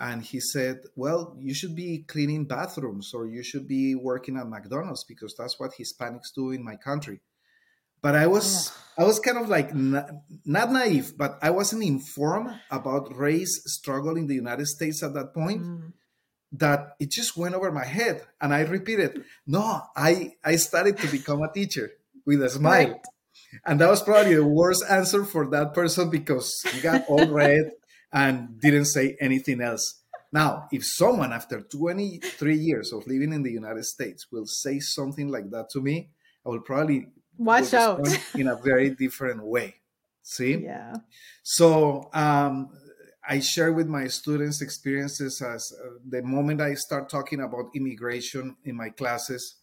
And 0.00 0.22
he 0.22 0.40
said, 0.40 0.80
"Well, 0.96 1.36
you 1.38 1.52
should 1.54 1.76
be 1.76 2.04
cleaning 2.08 2.46
bathrooms 2.46 3.12
or 3.14 3.26
you 3.26 3.42
should 3.42 3.68
be 3.68 3.94
working 3.94 4.38
at 4.38 4.48
McDonald's 4.48 5.04
because 5.04 5.34
that's 5.36 5.60
what 5.60 5.74
Hispanics 5.74 6.34
do 6.34 6.50
in 6.50 6.64
my 6.64 6.76
country." 6.76 7.20
But 8.02 8.14
I 8.14 8.26
was 8.26 8.72
I 8.96 9.04
was 9.04 9.20
kind 9.20 9.36
of 9.36 9.48
like 9.48 9.74
not, 9.74 10.10
not 10.46 10.72
naive, 10.72 11.12
but 11.16 11.38
I 11.42 11.50
wasn't 11.50 11.84
informed 11.84 12.58
about 12.70 13.14
race 13.14 13.62
struggle 13.66 14.16
in 14.16 14.26
the 14.26 14.34
United 14.34 14.66
States 14.66 15.02
at 15.02 15.14
that 15.14 15.34
point. 15.34 15.62
Mm. 15.62 15.92
That 16.52 16.96
it 16.98 17.12
just 17.12 17.36
went 17.36 17.54
over 17.54 17.70
my 17.70 17.84
head, 17.84 18.26
and 18.40 18.52
I 18.52 18.62
repeated, 18.62 19.22
"No, 19.46 19.82
I 19.94 20.32
I 20.42 20.56
started 20.56 20.98
to 20.98 21.06
become 21.06 21.42
a 21.42 21.52
teacher 21.52 21.92
with 22.26 22.42
a 22.42 22.50
smile." 22.58 22.88
Right. 22.88 23.00
And 23.64 23.80
that 23.80 23.88
was 23.88 24.02
probably 24.02 24.34
the 24.34 24.46
worst 24.46 24.84
answer 24.88 25.24
for 25.24 25.48
that 25.50 25.74
person 25.74 26.10
because 26.10 26.62
he 26.72 26.80
got 26.80 27.06
all 27.08 27.26
red 27.28 27.70
and 28.12 28.60
didn't 28.60 28.86
say 28.86 29.16
anything 29.20 29.60
else. 29.60 30.00
Now, 30.32 30.68
if 30.70 30.84
someone 30.84 31.32
after 31.32 31.60
23 31.60 32.56
years 32.56 32.92
of 32.92 33.06
living 33.06 33.32
in 33.32 33.42
the 33.42 33.50
United 33.50 33.84
States 33.84 34.26
will 34.30 34.46
say 34.46 34.78
something 34.78 35.28
like 35.28 35.50
that 35.50 35.70
to 35.70 35.80
me, 35.80 36.10
I 36.46 36.50
will 36.50 36.60
probably 36.60 37.08
watch 37.36 37.74
out 37.74 38.06
in 38.34 38.46
a 38.46 38.56
very 38.56 38.90
different 38.90 39.44
way. 39.44 39.76
See? 40.22 40.58
Yeah. 40.58 40.94
So 41.42 42.08
um, 42.12 42.70
I 43.28 43.40
share 43.40 43.72
with 43.72 43.88
my 43.88 44.06
students 44.06 44.62
experiences 44.62 45.42
as 45.42 45.72
uh, 45.72 45.98
the 46.08 46.22
moment 46.22 46.60
I 46.60 46.74
start 46.74 47.08
talking 47.08 47.40
about 47.40 47.70
immigration 47.74 48.56
in 48.64 48.76
my 48.76 48.90
classes, 48.90 49.56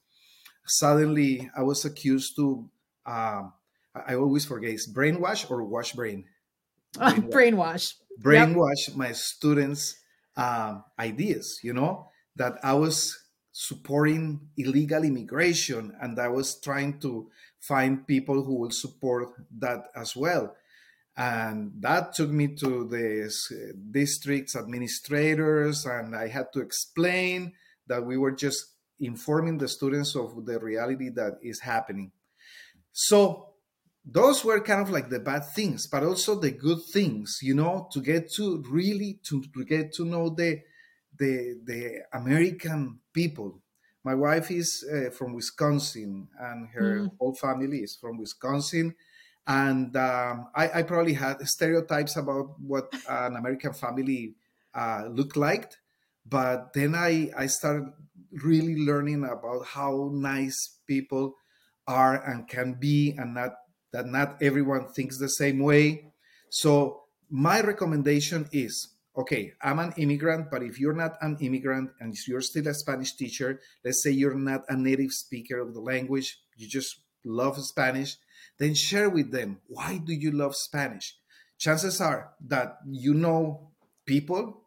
suddenly 0.66 1.50
I 1.56 1.64
was 1.64 1.86
accused 1.86 2.36
to, 2.36 2.70
um, 3.06 3.54
I 3.96 4.16
always 4.16 4.44
forget, 4.44 4.78
brainwash 4.94 5.50
or 5.50 5.64
wash 5.64 5.94
brain? 5.94 6.26
Brainwash. 6.98 7.30
Brainwash 7.30 7.94
brainwash 8.22 8.88
yep. 8.88 8.98
my 8.98 9.12
students' 9.12 9.96
um, 10.36 10.84
ideas, 11.00 11.60
you 11.64 11.74
know, 11.74 12.10
that 12.36 12.58
I 12.64 12.74
was 12.74 13.18
supporting 13.52 14.50
illegal 14.56 15.04
immigration 15.04 15.96
and 16.00 16.20
I 16.20 16.28
was 16.28 16.60
trying 16.62 17.00
to 17.00 17.30
find 17.60 18.06
people 18.06 18.44
who 18.44 18.60
will 18.60 18.72
support 18.72 19.30
that 19.58 19.86
as 19.96 20.16
well. 20.16 20.56
And 21.18 21.72
that 21.80 22.14
took 22.14 22.30
me 22.30 22.50
to 22.58 22.88
the 22.88 23.34
district's 23.90 24.56
administrators, 24.56 25.84
and 25.88 26.16
I 26.16 26.28
had 26.28 26.54
to 26.54 26.60
explain 26.60 27.54
that 27.88 28.06
we 28.06 28.18
were 28.18 28.34
just 28.34 28.64
informing 29.00 29.58
the 29.58 29.68
students 29.68 30.16
of 30.16 30.46
the 30.46 30.60
reality 30.60 31.10
that 31.16 31.40
is 31.42 31.62
happening. 31.62 32.12
So 32.92 33.54
those 34.10 34.46
were 34.46 34.62
kind 34.62 34.82
of 34.82 34.90
like 34.90 35.10
the 35.10 35.20
bad 35.20 35.44
things 35.54 35.86
but 35.86 36.02
also 36.02 36.40
the 36.40 36.52
good 36.52 36.82
things 36.94 37.40
you 37.42 37.54
know 37.54 37.88
to 37.92 38.00
get 38.00 38.32
to 38.32 38.64
really 38.70 39.20
to, 39.24 39.44
to 39.54 39.66
get 39.66 39.94
to 39.94 40.06
know 40.06 40.30
the 40.30 40.62
the 41.20 41.60
the 41.66 42.00
american 42.14 43.00
people 43.14 43.62
my 44.04 44.16
wife 44.16 44.50
is 44.50 44.86
uh, 44.94 45.10
from 45.10 45.34
wisconsin 45.34 46.28
and 46.40 46.70
her 46.70 47.02
mm. 47.02 47.12
whole 47.20 47.36
family 47.36 47.80
is 47.80 47.96
from 47.96 48.18
wisconsin 48.18 48.96
and 49.50 49.96
um, 49.96 50.50
I, 50.54 50.80
I, 50.80 50.84
probably 50.84 51.14
had 51.14 51.40
stereotypes 51.48 52.18
about 52.18 52.60
what 52.60 52.94
an 53.10 53.36
american 53.36 53.74
family 53.74 54.36
uh, 54.74 55.06
looked 55.10 55.36
like 55.36 55.74
but 56.26 56.72
then 56.74 56.96
i 56.96 57.30
i 57.38 57.46
started 57.48 57.92
really 58.44 58.78
learning 58.78 59.24
about 59.26 59.66
how 59.66 60.12
nice 60.14 60.80
people 60.88 61.36
are 61.88 62.22
and 62.24 62.48
can 62.48 62.74
be 62.74 63.16
and 63.18 63.34
not 63.34 63.54
that 63.92 64.06
not 64.06 64.42
everyone 64.42 64.88
thinks 64.88 65.18
the 65.18 65.30
same 65.30 65.60
way. 65.60 66.12
So 66.50 67.04
my 67.30 67.62
recommendation 67.62 68.48
is 68.52 68.90
okay, 69.18 69.54
I'm 69.62 69.80
an 69.80 69.94
immigrant, 69.98 70.52
but 70.52 70.62
if 70.62 70.80
you're 70.80 70.94
not 70.94 71.18
an 71.22 71.38
immigrant 71.42 71.90
and 72.00 72.16
you're 72.28 72.42
still 72.42 72.68
a 72.68 72.74
Spanish 72.74 73.16
teacher, 73.16 73.60
let's 73.84 74.04
say 74.04 74.12
you're 74.12 74.36
not 74.36 74.62
a 74.70 74.78
native 74.78 75.12
speaker 75.12 75.60
of 75.60 75.74
the 75.74 75.80
language, 75.80 76.40
you 76.56 76.68
just 76.68 77.00
love 77.26 77.58
Spanish, 77.64 78.18
then 78.60 78.76
share 78.76 79.10
with 79.10 79.32
them 79.32 79.60
why 79.68 79.98
do 79.98 80.14
you 80.14 80.32
love 80.32 80.56
Spanish? 80.56 81.18
Chances 81.58 82.00
are 82.00 82.34
that 82.48 82.78
you 82.86 83.16
know 83.16 83.72
people 84.06 84.62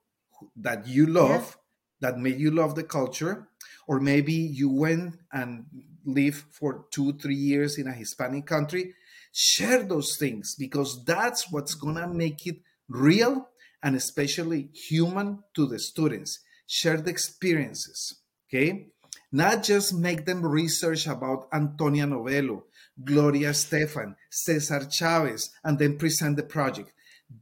that 0.57 0.87
you 0.87 1.07
love 1.07 1.57
yeah. 2.01 2.11
that 2.11 2.19
made 2.19 2.41
you 2.41 2.51
love 2.51 2.75
the 2.75 2.83
culture, 2.83 3.47
or 3.87 4.01
maybe 4.01 4.33
you 4.33 4.69
went 4.69 5.17
and 5.33 5.67
lived 6.05 6.45
for 6.51 6.87
two, 6.91 7.13
three 7.13 7.37
years 7.37 7.79
in 7.79 7.87
a 7.87 7.93
Hispanic 7.93 8.47
country 8.47 8.95
Share 9.33 9.83
those 9.83 10.17
things 10.17 10.55
because 10.59 11.05
that's 11.05 11.51
what's 11.51 11.75
going 11.75 11.97
to 11.97 12.09
make 12.09 12.47
it 12.47 12.57
real 12.89 13.49
and 13.83 13.97
especially 13.97 14.71
human 14.75 15.43
to 15.55 15.67
the 15.67 15.79
students. 15.79 16.41
Share 16.67 16.99
the 16.99 17.11
experiences, 17.11 18.21
okay? 18.49 18.89
Not 19.33 19.63
just 19.63 19.95
make 19.95 20.25
them 20.27 20.45
research 20.45 21.07
about 21.07 21.49
Antonia 21.53 22.07
Novello, 22.07 22.65
Gloria 23.03 23.51
Estefan, 23.51 24.17
Cesar 24.31 24.89
Chavez, 24.91 25.51
and 25.63 25.79
then 25.79 25.99
present 25.99 26.37
the 26.37 26.43
project. 26.43 26.93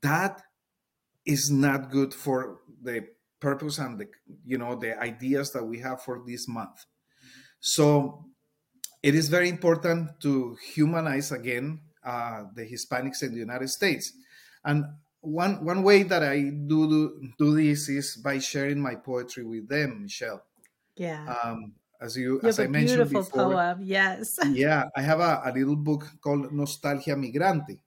That 0.02 0.42
is 1.24 1.50
not 1.50 1.90
good 1.90 2.12
for 2.14 2.60
the 2.82 3.06
purpose 3.40 3.78
and 3.78 3.98
the 3.98 4.08
you 4.44 4.58
know 4.58 4.74
the 4.74 4.98
ideas 5.00 5.52
that 5.52 5.64
we 5.64 5.78
have 5.78 6.02
for 6.02 6.22
this 6.26 6.48
month. 6.48 6.84
So 7.60 8.24
it 9.08 9.14
is 9.14 9.32
very 9.32 9.48
important 9.48 10.20
to 10.20 10.54
humanize 10.74 11.32
again 11.32 11.80
uh, 12.04 12.44
the 12.54 12.68
Hispanics 12.68 13.22
in 13.22 13.32
the 13.32 13.40
United 13.40 13.68
States. 13.68 14.12
And 14.62 14.84
one 15.20 15.64
one 15.64 15.82
way 15.82 16.04
that 16.04 16.22
I 16.22 16.52
do, 16.52 16.84
do 16.92 17.00
do 17.40 17.56
this 17.56 17.88
is 17.88 18.20
by 18.20 18.38
sharing 18.38 18.84
my 18.84 18.96
poetry 19.00 19.44
with 19.48 19.64
them, 19.66 20.02
Michelle. 20.04 20.44
Yeah. 20.94 21.24
Um, 21.24 21.72
as 22.00 22.20
you, 22.20 22.38
you 22.42 22.48
as 22.48 22.60
I 22.60 22.68
mentioned 22.68 23.08
beautiful 23.08 23.24
before, 23.24 23.56
poem. 23.56 23.80
Yes. 23.80 24.38
yeah, 24.52 24.84
I 24.94 25.00
have 25.00 25.20
a, 25.20 25.40
a, 25.48 25.50
little 25.56 25.80
book 25.80 26.04
called 26.20 26.52
Nostalgia 26.52 27.16
Migrante. 27.16 27.80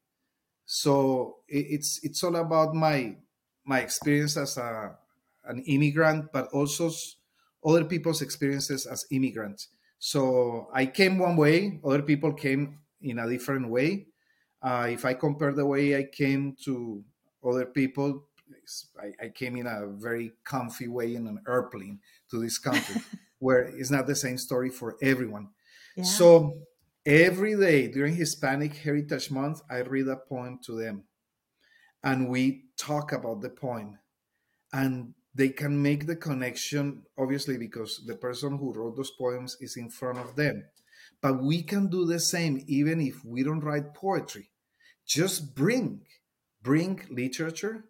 So 0.66 1.38
it, 1.48 1.78
it's 1.78 2.00
it's 2.02 2.24
all 2.24 2.36
about 2.36 2.74
my 2.74 3.16
my 3.64 3.80
experience 3.80 4.38
as 4.38 4.58
a 4.58 4.98
an 5.46 5.62
immigrant, 5.70 6.34
but 6.34 6.50
also 6.50 6.90
other 7.64 7.86
people's 7.86 8.26
experiences 8.26 8.90
as 8.90 9.06
immigrants. 9.12 9.70
So 10.04 10.68
I 10.74 10.88
came 10.88 11.20
one 11.20 11.36
way, 11.38 11.80
other 11.86 12.02
people 12.02 12.34
came 12.34 12.80
in 13.04 13.20
a 13.20 13.30
different 13.30 13.70
way. 13.70 14.08
Uh, 14.60 14.88
if 14.90 15.06
I 15.06 15.14
compare 15.14 15.54
the 15.54 15.68
way 15.68 15.96
I 15.96 16.06
came 16.12 16.56
to 16.66 17.04
other 17.48 17.68
people, 17.68 18.26
I, 19.00 19.26
I, 19.26 19.30
came 19.30 19.58
in 19.58 19.68
a 19.68 19.86
very 19.86 20.34
comfy 20.44 20.88
way 20.88 21.14
in 21.14 21.28
an 21.28 21.44
airplane 21.48 22.00
to 22.32 22.42
this 22.42 22.58
country, 22.58 23.00
where 23.40 23.62
it's 23.62 23.92
not 23.92 24.08
the 24.08 24.16
same 24.16 24.40
story 24.40 24.72
for 24.72 24.98
everyone. 25.04 25.50
Yeah. 25.96 26.04
So 26.06 26.58
every 27.06 27.56
day 27.56 27.88
during 27.88 28.16
Hispanic 28.16 28.76
Heritage 28.78 29.30
Month, 29.30 29.62
I 29.70 29.82
read 29.82 30.08
a 30.08 30.18
poem 30.18 30.58
to 30.66 30.76
them, 30.80 31.04
and 32.04 32.28
we 32.28 32.66
talk 32.76 33.12
about 33.12 33.42
the 33.42 33.52
poem, 33.52 34.00
and 34.74 35.14
they 35.34 35.50
can 35.50 35.82
make 35.82 36.08
the 36.08 36.16
connection, 36.16 37.04
obviously, 37.18 37.58
because 37.58 38.04
the 38.06 38.16
person 38.16 38.58
who 38.58 38.74
wrote 38.74 38.98
those 38.98 39.12
poems 39.12 39.58
is 39.62 39.78
in 39.78 39.90
front 39.90 40.18
of 40.18 40.36
them. 40.36 40.66
But 41.22 41.42
we 41.42 41.64
can 41.64 41.88
do 41.88 42.06
the 42.06 42.20
same 42.20 42.64
even 42.68 43.00
if 43.00 43.24
we 43.24 43.44
don't 43.44 43.64
write 43.64 43.94
poetry. 43.94 44.50
Just 45.06 45.56
bring, 45.56 46.02
bring 46.62 47.02
literature, 47.10 47.86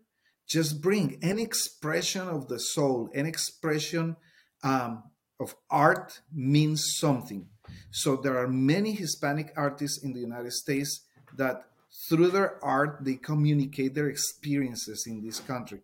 just 0.47 0.81
bring 0.81 1.17
any 1.21 1.41
expression 1.41 2.27
of 2.27 2.47
the 2.47 2.59
soul, 2.59 3.09
any 3.13 3.29
expression 3.29 4.17
um, 4.63 5.03
of 5.39 5.55
art 5.69 6.21
means 6.31 6.95
something. 6.97 7.47
So 7.89 8.15
there 8.15 8.37
are 8.37 8.47
many 8.47 8.91
Hispanic 8.91 9.53
artists 9.55 10.03
in 10.03 10.13
the 10.13 10.19
United 10.19 10.51
States 10.51 11.05
that 11.37 11.63
through 12.09 12.29
their 12.29 12.63
art 12.63 12.99
they 13.01 13.15
communicate 13.15 13.95
their 13.95 14.09
experiences 14.09 15.05
in 15.07 15.23
this 15.23 15.39
country. 15.39 15.81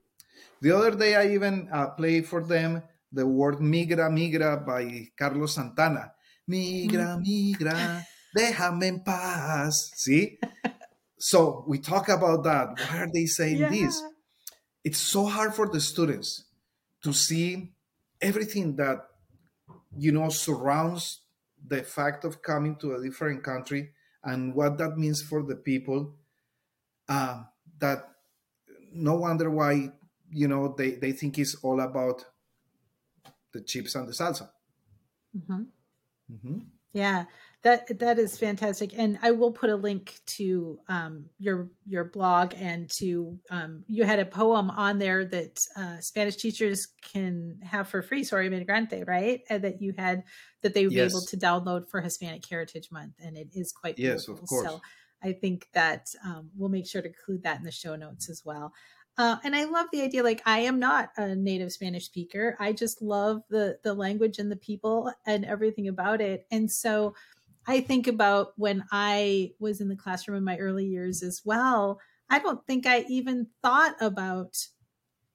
The 0.62 0.72
other 0.72 0.96
day 0.96 1.15
I 1.15 1.34
even 1.34 1.70
uh, 1.72 1.89
played 1.91 2.28
for 2.28 2.43
them 2.43 2.84
the 3.12 3.26
word 3.26 3.56
migra 3.60 4.10
migra 4.12 4.65
by 4.65 5.08
Carlos 5.17 5.56
Santana 5.56 6.12
migra, 6.48 7.17
migra, 7.17 8.04
déjame 8.36 8.88
en 8.88 9.04
paz. 9.04 9.91
See? 9.96 10.39
so 11.20 11.63
we 11.67 11.80
talk 11.80 12.10
about 12.10 12.43
that. 12.43 12.80
Why 12.80 13.00
are 13.00 13.10
they 13.13 13.26
saying 13.26 13.58
yeah. 13.60 13.70
this? 13.70 14.02
It's 14.84 15.00
so 15.00 15.26
hard 15.26 15.54
for 15.54 15.67
the 15.67 15.82
students 15.82 16.46
to 17.04 17.13
see 17.13 17.74
everything 18.22 18.76
that 18.78 19.00
you 19.98 20.12
know 20.12 20.30
surrounds 20.30 21.22
the 21.65 21.84
fact 21.84 22.24
of 22.24 22.41
coming 22.41 22.76
to 22.78 22.96
a 22.96 23.04
different 23.04 23.43
country 23.43 23.91
and 24.24 24.54
what 24.54 24.78
that 24.78 24.98
means 24.98 25.22
for 25.22 25.43
the 25.43 25.56
people. 25.56 26.15
Uh, 27.10 27.43
that 27.80 28.10
no 28.91 29.15
wonder 29.15 29.50
why 29.50 29.91
you 30.30 30.48
know 30.48 30.74
they, 30.78 30.92
they 30.92 31.12
think 31.12 31.38
it's 31.38 31.56
all 31.56 31.80
about 31.82 32.26
the 33.54 33.62
chips 33.62 33.96
and 33.96 34.08
the 34.08 34.13
salsa. 34.13 34.50
Mm-hmm. 35.36 35.63
Mm-hmm. 36.32 36.60
Yeah, 36.94 37.26
that 37.63 38.00
that 38.00 38.20
is 38.20 38.38
fantastic 38.38 38.98
and 38.98 39.18
i 39.22 39.32
will 39.32 39.52
put 39.52 39.70
a 39.70 39.76
link 39.76 40.20
to 40.26 40.80
um, 40.88 41.26
your 41.38 41.70
your 41.86 42.06
blog 42.06 42.54
and 42.58 42.90
to 42.90 43.38
um, 43.50 43.84
you 43.88 44.04
had 44.04 44.20
a 44.20 44.26
poem 44.26 44.70
on 44.70 45.00
there 45.00 45.26
that 45.26 45.60
uh, 45.76 46.00
spanish 46.00 46.36
teachers 46.36 46.88
can 47.13 47.60
have 47.63 47.88
for 47.88 48.02
free 48.02 48.24
Soy 48.24 48.50
Migrante 48.50 49.06
right 49.08 49.42
and 49.50 49.63
that 49.63 49.82
you 49.82 49.94
had 49.98 50.24
that 50.62 50.74
they 50.74 50.86
would 50.86 50.94
yes. 50.94 51.12
be 51.12 51.18
able 51.18 51.26
to 51.26 51.38
download 51.38 51.90
for 51.90 52.00
hispanic 52.00 52.44
heritage 52.48 52.90
month 52.92 53.13
and 53.20 53.36
it 53.36 53.50
is 53.54 53.72
quite 53.72 53.96
beautiful. 53.96 54.36
yes 54.36 54.42
of 54.42 54.48
course 54.48 54.68
so 54.68 54.82
i 55.24 55.34
think 55.34 55.68
that 55.74 56.08
um, 56.24 56.50
we'll 56.56 56.70
make 56.70 56.88
sure 56.88 57.02
to 57.02 57.08
include 57.08 57.44
that 57.44 57.58
in 57.58 57.63
the 57.63 57.72
show 57.72 57.96
notes 57.96 58.30
as 58.30 58.44
well 58.46 58.72
uh, 59.18 59.38
and 59.44 59.56
I 59.56 59.66
love 59.66 59.88
the 59.92 60.02
idea. 60.02 60.24
Like 60.24 60.42
I 60.46 60.60
am 60.60 60.80
not 60.80 61.10
a 61.18 61.36
native 61.36 61.72
Spanish 61.72 62.06
speaker. 62.06 62.56
I 62.60 62.74
just 62.74 63.02
love 63.02 63.42
the 63.50 63.80
the 63.84 63.94
language 63.94 64.40
and 64.40 64.52
the 64.52 64.56
people 64.58 65.12
and 65.26 65.46
everything 65.46 65.88
about 65.88 66.22
it. 66.22 66.46
And 66.52 66.72
so, 66.72 67.16
I 67.68 67.82
think 67.82 68.08
about 68.08 68.54
when 68.58 68.84
I 68.92 69.52
was 69.60 69.82
in 69.82 69.90
the 69.90 69.96
classroom 69.96 70.38
in 70.38 70.44
my 70.44 70.58
early 70.58 70.86
years 70.86 71.24
as 71.24 71.42
well. 71.44 72.00
I 72.30 72.40
don't 72.40 72.66
think 72.68 72.86
I 72.86 73.06
even 73.10 73.48
thought 73.64 73.96
about 74.02 74.58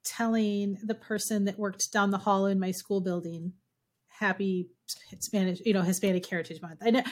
telling 0.05 0.79
the 0.83 0.95
person 0.95 1.45
that 1.45 1.59
worked 1.59 1.93
down 1.93 2.11
the 2.11 2.19
hall 2.19 2.47
in 2.47 2.59
my 2.61 2.71
school 2.71 3.01
building 3.01 3.53
happy 4.09 4.69
Spanish, 5.19 5.61
you 5.65 5.73
know, 5.73 5.83
Hispanic 5.83 6.25
Heritage 6.27 6.63
Month. 6.63 6.81
I 6.83 6.91
ne- 6.91 7.05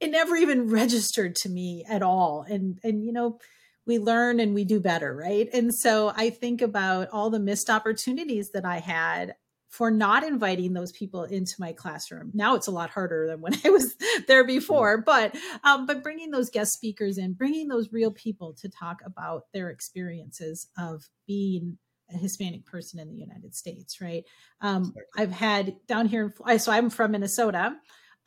it 0.00 0.10
never 0.10 0.36
even 0.36 0.68
registered 0.68 1.34
to 1.36 1.48
me 1.48 1.84
at 1.88 2.02
all. 2.02 2.44
And 2.48 2.78
and 2.84 3.04
you 3.04 3.12
know, 3.12 3.38
we 3.86 3.98
learn 3.98 4.40
and 4.40 4.54
we 4.54 4.64
do 4.64 4.80
better, 4.80 5.14
right? 5.14 5.48
And 5.52 5.74
so 5.74 6.12
I 6.14 6.30
think 6.30 6.62
about 6.62 7.08
all 7.12 7.30
the 7.30 7.40
missed 7.40 7.68
opportunities 7.68 8.50
that 8.52 8.64
I 8.64 8.78
had 8.78 9.34
for 9.68 9.90
not 9.90 10.22
inviting 10.22 10.74
those 10.74 10.92
people 10.92 11.24
into 11.24 11.54
my 11.58 11.72
classroom. 11.72 12.30
Now 12.34 12.54
it's 12.54 12.66
a 12.66 12.70
lot 12.72 12.90
harder 12.90 13.26
than 13.26 13.40
when 13.40 13.54
I 13.64 13.70
was 13.70 13.96
there 14.28 14.44
before, 14.44 14.98
but 14.98 15.34
um, 15.64 15.86
but 15.86 16.02
bringing 16.02 16.30
those 16.30 16.50
guest 16.50 16.72
speakers 16.72 17.18
in, 17.18 17.32
bringing 17.32 17.68
those 17.68 17.90
real 17.90 18.10
people 18.10 18.52
to 18.60 18.68
talk 18.68 19.00
about 19.04 19.44
their 19.54 19.70
experiences 19.70 20.68
of 20.78 21.08
being 21.26 21.78
a 22.12 22.18
Hispanic 22.18 22.66
person 22.66 23.00
in 23.00 23.08
the 23.08 23.16
United 23.16 23.54
States, 23.54 24.00
right? 24.00 24.24
Um. 24.60 24.94
I've 25.16 25.32
had 25.32 25.76
down 25.86 26.06
here, 26.06 26.34
in, 26.46 26.58
so 26.58 26.70
I'm 26.70 26.90
from 26.90 27.12
Minnesota. 27.12 27.74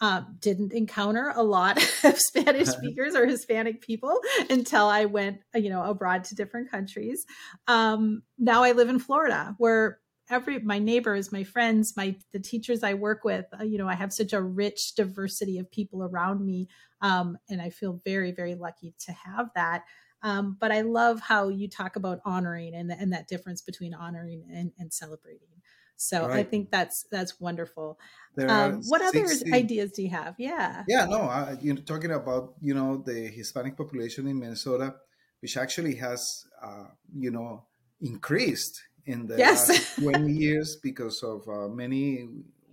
Um, 0.01 0.35
didn't 0.41 0.73
encounter 0.73 1.31
a 1.33 1.41
lot 1.41 1.77
of 2.03 2.19
Spanish 2.19 2.67
speakers 2.67 3.15
or 3.15 3.25
Hispanic 3.25 3.81
people 3.81 4.19
until 4.49 4.87
I 4.87 5.05
went, 5.05 5.39
you 5.53 5.69
know, 5.69 5.83
abroad 5.83 6.25
to 6.25 6.35
different 6.35 6.69
countries. 6.69 7.25
Um, 7.67 8.23
now 8.37 8.63
I 8.63 8.73
live 8.73 8.89
in 8.89 8.99
Florida, 8.99 9.55
where 9.57 9.99
every 10.29 10.59
my 10.59 10.79
neighbors, 10.79 11.31
my 11.31 11.43
friends, 11.43 11.93
my 11.95 12.15
the 12.33 12.39
teachers 12.39 12.83
I 12.83 12.93
work 12.95 13.23
with, 13.23 13.45
uh, 13.57 13.63
you 13.63 13.77
know, 13.77 13.87
I 13.87 13.95
have 13.95 14.11
such 14.11 14.33
a 14.33 14.41
rich 14.41 14.95
diversity 14.95 15.59
of 15.59 15.71
people 15.71 16.03
around 16.03 16.45
me, 16.45 16.67
um, 17.01 17.37
and 17.49 17.61
I 17.61 17.69
feel 17.69 18.01
very, 18.03 18.31
very 18.31 18.55
lucky 18.55 18.95
to 19.05 19.11
have 19.13 19.49
that. 19.55 19.83
Um, 20.21 20.57
but 20.59 20.71
I 20.71 20.81
love 20.81 21.19
how 21.19 21.49
you 21.49 21.69
talk 21.69 21.95
about 21.95 22.19
honoring 22.25 22.73
and, 22.73 22.91
and 22.91 23.13
that 23.13 23.27
difference 23.27 23.61
between 23.61 23.93
honoring 23.93 24.43
and, 24.51 24.71
and 24.79 24.91
celebrating. 24.91 25.61
So 25.97 26.27
right. 26.27 26.39
I 26.39 26.43
think 26.43 26.71
that's 26.71 27.05
that's 27.11 27.39
wonderful. 27.39 27.97
Um, 28.37 28.81
what 28.87 29.01
60, 29.01 29.45
other 29.51 29.55
ideas 29.55 29.91
do 29.91 30.03
you 30.03 30.09
have? 30.09 30.35
Yeah. 30.37 30.83
Yeah, 30.87 31.05
no, 31.05 31.21
I, 31.21 31.57
you 31.61 31.73
know, 31.73 31.81
talking 31.81 32.11
about 32.11 32.55
you 32.61 32.73
know 32.73 33.01
the 33.05 33.27
Hispanic 33.27 33.77
population 33.77 34.27
in 34.27 34.39
Minnesota, 34.39 34.95
which 35.41 35.57
actually 35.57 35.95
has 35.95 36.45
uh, 36.61 36.87
you 37.17 37.31
know 37.31 37.65
increased 38.01 38.81
in 39.05 39.27
the 39.27 39.37
yes. 39.37 39.69
last 39.69 39.95
20 39.99 40.31
years 40.31 40.77
because 40.81 41.23
of 41.23 41.47
uh, 41.47 41.67
many 41.67 42.27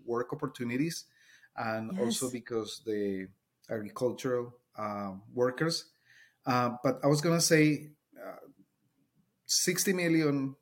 work 0.04 0.32
opportunities 0.32 1.04
and 1.56 1.92
yes. 1.92 2.02
also 2.02 2.30
because 2.30 2.82
the 2.86 3.28
agricultural 3.70 4.54
uh, 4.78 5.12
workers. 5.32 5.84
Uh, 6.46 6.70
but 6.82 6.98
I 7.04 7.06
was 7.06 7.20
going 7.20 7.36
to 7.36 7.44
say 7.44 7.90
uh, 8.18 8.46
60 9.46 9.92
million 9.92 10.56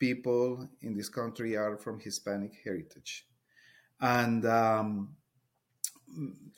people 0.00 0.68
in 0.82 0.96
this 0.96 1.08
country 1.08 1.56
are 1.56 1.76
from 1.76 2.00
Hispanic 2.00 2.52
heritage. 2.64 3.26
And 4.00 4.44
um, 4.46 5.10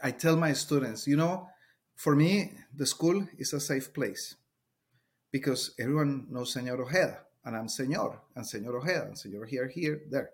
I 0.03 0.13
tell 0.13 0.37
my 0.37 0.55
students, 0.55 1.07
you 1.07 1.17
know, 1.17 1.49
for 1.97 2.17
me, 2.17 2.53
the 2.75 2.87
school 2.87 3.27
is 3.37 3.53
a 3.53 3.61
safe 3.61 3.93
place 3.93 4.37
because 5.31 5.75
everyone 5.79 6.27
knows 6.31 6.53
Senor 6.53 6.81
Ojeda, 6.81 7.19
and 7.45 7.57
I'm 7.57 7.69
Senor, 7.69 8.21
and 8.37 8.47
Senor 8.47 8.79
Ojeda, 8.79 9.07
and 9.07 9.19
Senor 9.19 9.45
here, 9.47 9.69
here, 9.69 10.03
there. 10.09 10.31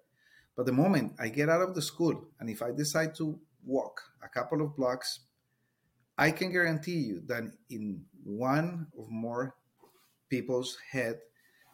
But 0.54 0.66
the 0.66 0.72
moment 0.72 1.14
I 1.18 1.28
get 1.28 1.48
out 1.48 1.62
of 1.62 1.74
the 1.74 1.82
school, 1.82 2.28
and 2.38 2.50
if 2.50 2.62
I 2.62 2.72
decide 2.72 3.14
to 3.16 3.38
walk 3.64 4.02
a 4.22 4.28
couple 4.28 4.60
of 4.60 4.76
blocks, 4.76 5.20
I 6.16 6.32
can 6.32 6.52
guarantee 6.52 6.98
you 6.98 7.22
that 7.26 7.44
in 7.70 8.04
one 8.24 8.88
or 8.92 9.06
more 9.08 9.54
people's 10.28 10.76
head, 10.90 11.20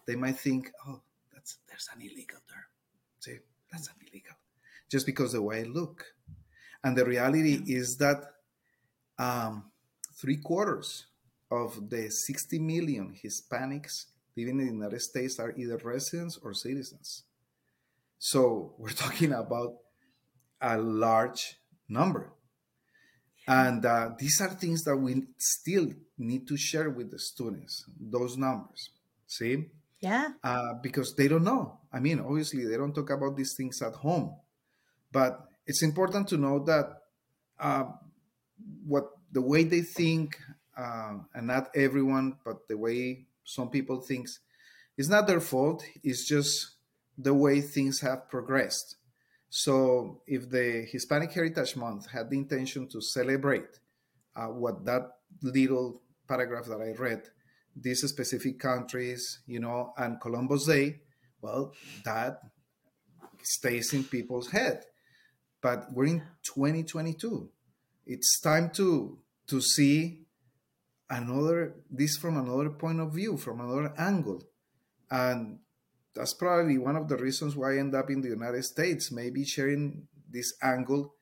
they 0.06 0.16
might 0.16 0.38
think, 0.38 0.70
oh, 0.86 1.00
that's 1.44 1.58
there's 1.68 1.88
an 1.94 2.00
illegal 2.00 2.38
there. 2.48 2.66
See, 3.20 3.38
that's 3.70 3.88
an 3.88 3.94
illegal. 4.08 4.36
Just 4.90 5.06
because 5.06 5.32
the 5.32 5.42
way 5.42 5.60
I 5.60 5.64
look. 5.64 6.04
And 6.82 6.96
the 6.96 7.04
reality 7.04 7.60
is 7.66 7.96
that 7.98 8.22
um, 9.18 9.70
three 10.14 10.36
quarters 10.36 11.06
of 11.50 11.90
the 11.90 12.10
60 12.10 12.58
million 12.58 13.14
Hispanics 13.22 14.06
living 14.36 14.60
in 14.60 14.66
the 14.66 14.72
United 14.72 15.00
States 15.00 15.38
are 15.38 15.54
either 15.56 15.78
residents 15.82 16.38
or 16.42 16.52
citizens. 16.54 17.24
So 18.18 18.74
we're 18.78 18.90
talking 18.90 19.32
about 19.32 19.76
a 20.60 20.78
large 20.78 21.56
number. 21.88 22.32
And 23.46 23.84
uh, 23.84 24.10
these 24.18 24.40
are 24.40 24.48
things 24.48 24.84
that 24.84 24.96
we 24.96 25.22
still 25.36 25.88
need 26.16 26.48
to 26.48 26.56
share 26.56 26.88
with 26.88 27.10
the 27.10 27.18
students, 27.18 27.84
those 28.00 28.38
numbers. 28.38 28.88
See? 29.26 29.66
Yeah. 30.04 30.28
Uh, 30.42 30.74
because 30.82 31.14
they 31.14 31.28
don't 31.28 31.44
know. 31.44 31.78
I 31.92 32.00
mean, 32.00 32.20
obviously, 32.20 32.66
they 32.66 32.76
don't 32.76 32.94
talk 32.94 33.10
about 33.10 33.36
these 33.36 33.54
things 33.56 33.80
at 33.82 33.94
home. 33.94 34.36
But 35.10 35.48
it's 35.66 35.82
important 35.82 36.28
to 36.28 36.36
know 36.36 36.58
that 36.64 36.86
uh, 37.58 37.84
what 38.86 39.10
the 39.32 39.40
way 39.40 39.64
they 39.64 39.80
think, 39.80 40.38
uh, 40.76 41.14
and 41.34 41.46
not 41.46 41.70
everyone, 41.74 42.36
but 42.44 42.68
the 42.68 42.76
way 42.76 43.26
some 43.44 43.70
people 43.70 44.00
thinks 44.00 44.40
it's 44.96 45.08
not 45.08 45.26
their 45.26 45.40
fault 45.40 45.84
it's 46.02 46.26
just 46.26 46.76
the 47.18 47.34
way 47.34 47.60
things 47.60 48.00
have 48.00 48.28
progressed 48.28 48.96
so 49.50 50.20
if 50.26 50.50
the 50.50 50.86
hispanic 50.90 51.32
heritage 51.32 51.76
month 51.76 52.10
had 52.10 52.30
the 52.30 52.36
intention 52.36 52.88
to 52.88 53.00
celebrate 53.00 53.78
uh, 54.36 54.46
what 54.46 54.84
that 54.84 55.02
little 55.42 56.00
paragraph 56.26 56.66
that 56.66 56.80
i 56.80 56.92
read 57.00 57.22
these 57.76 58.08
specific 58.08 58.58
countries 58.58 59.40
you 59.46 59.60
know 59.60 59.92
and 59.96 60.20
columbus 60.20 60.66
day 60.66 61.00
well 61.40 61.72
that 62.04 62.40
stays 63.42 63.92
in 63.92 64.04
people's 64.04 64.50
head. 64.50 64.84
But 65.60 65.92
we're 65.92 66.06
in 66.06 66.22
2022 66.42 67.50
it's 68.06 68.40
time 68.40 68.70
to 68.74 69.18
to 69.46 69.60
see 69.60 70.26
another 71.10 71.74
this 71.90 72.16
from 72.16 72.36
another 72.36 72.70
point 72.70 73.00
of 73.00 73.12
view 73.12 73.36
from 73.36 73.60
another 73.60 73.92
angle. 73.98 74.42
And 75.10 75.58
that's 76.14 76.34
probably 76.34 76.78
one 76.78 76.96
of 76.96 77.08
the 77.08 77.16
reasons 77.16 77.56
why 77.56 77.74
i 77.74 77.78
end 77.78 77.94
up 77.94 78.10
in 78.10 78.20
the 78.20 78.28
united 78.28 78.64
states. 78.64 79.12
Maybe 79.12 79.44
sharing 79.44 80.08
this 80.30 80.54
angle 80.62 81.14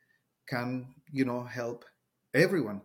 can 0.48 0.94
you 1.12 1.24
know 1.24 1.44
help 1.44 1.84
everyone 2.34 2.82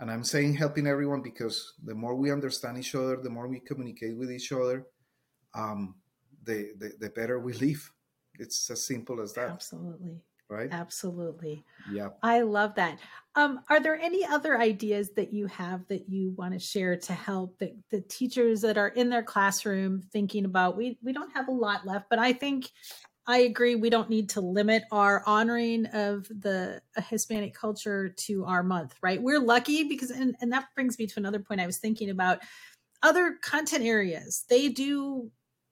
and 0.00 0.10
i'm 0.10 0.24
saying 0.24 0.54
helping 0.54 0.86
everyone 0.86 1.22
because 1.22 1.74
the 1.84 1.94
more 1.94 2.14
we 2.14 2.32
understand 2.32 2.78
each 2.78 2.94
other 2.94 3.16
the 3.16 3.30
more 3.30 3.48
we 3.48 3.60
communicate 3.60 4.16
with 4.16 4.30
each 4.30 4.52
other 4.52 4.86
um, 5.54 5.94
the, 6.48 6.72
the, 6.78 6.92
the 6.98 7.10
better 7.10 7.38
we 7.38 7.52
live. 7.54 7.90
It's 8.38 8.70
as 8.70 8.84
simple 8.84 9.20
as 9.20 9.32
that. 9.34 9.50
Absolutely. 9.50 10.20
Right? 10.48 10.70
Absolutely. 10.72 11.62
Yeah. 11.92 12.08
I 12.22 12.40
love 12.40 12.74
that. 12.76 12.98
Um, 13.34 13.60
are 13.68 13.80
there 13.80 14.00
any 14.00 14.24
other 14.24 14.58
ideas 14.58 15.10
that 15.10 15.32
you 15.32 15.46
have 15.48 15.86
that 15.88 16.08
you 16.08 16.30
want 16.38 16.54
to 16.54 16.58
share 16.58 16.96
to 16.96 17.12
help 17.12 17.58
the, 17.58 17.76
the 17.90 18.00
teachers 18.00 18.62
that 18.62 18.78
are 18.78 18.88
in 18.88 19.10
their 19.10 19.22
classroom 19.22 20.02
thinking 20.10 20.46
about 20.46 20.76
we 20.76 20.98
we 21.02 21.12
don't 21.12 21.32
have 21.32 21.48
a 21.48 21.52
lot 21.52 21.86
left 21.86 22.06
but 22.08 22.18
i 22.18 22.32
think 22.32 22.70
i 23.28 23.38
agree 23.38 23.76
we 23.76 23.90
don't 23.90 24.10
need 24.10 24.30
to 24.30 24.40
limit 24.40 24.82
our 24.90 25.22
honoring 25.26 25.86
of 25.86 26.26
the 26.28 26.80
hispanic 27.08 27.54
culture 27.54 28.08
to 28.08 28.44
our 28.44 28.62
month 28.62 28.94
right 29.02 29.22
we're 29.22 29.40
lucky 29.40 29.84
because 29.84 30.10
and, 30.10 30.34
and 30.40 30.52
that 30.52 30.66
brings 30.74 30.98
me 30.98 31.06
to 31.06 31.14
another 31.18 31.38
point 31.38 31.60
i 31.60 31.66
was 31.66 31.78
thinking 31.78 32.10
about 32.10 32.40
other 33.02 33.36
content 33.42 33.84
areas 33.84 34.44
they 34.48 34.68
do 34.68 35.30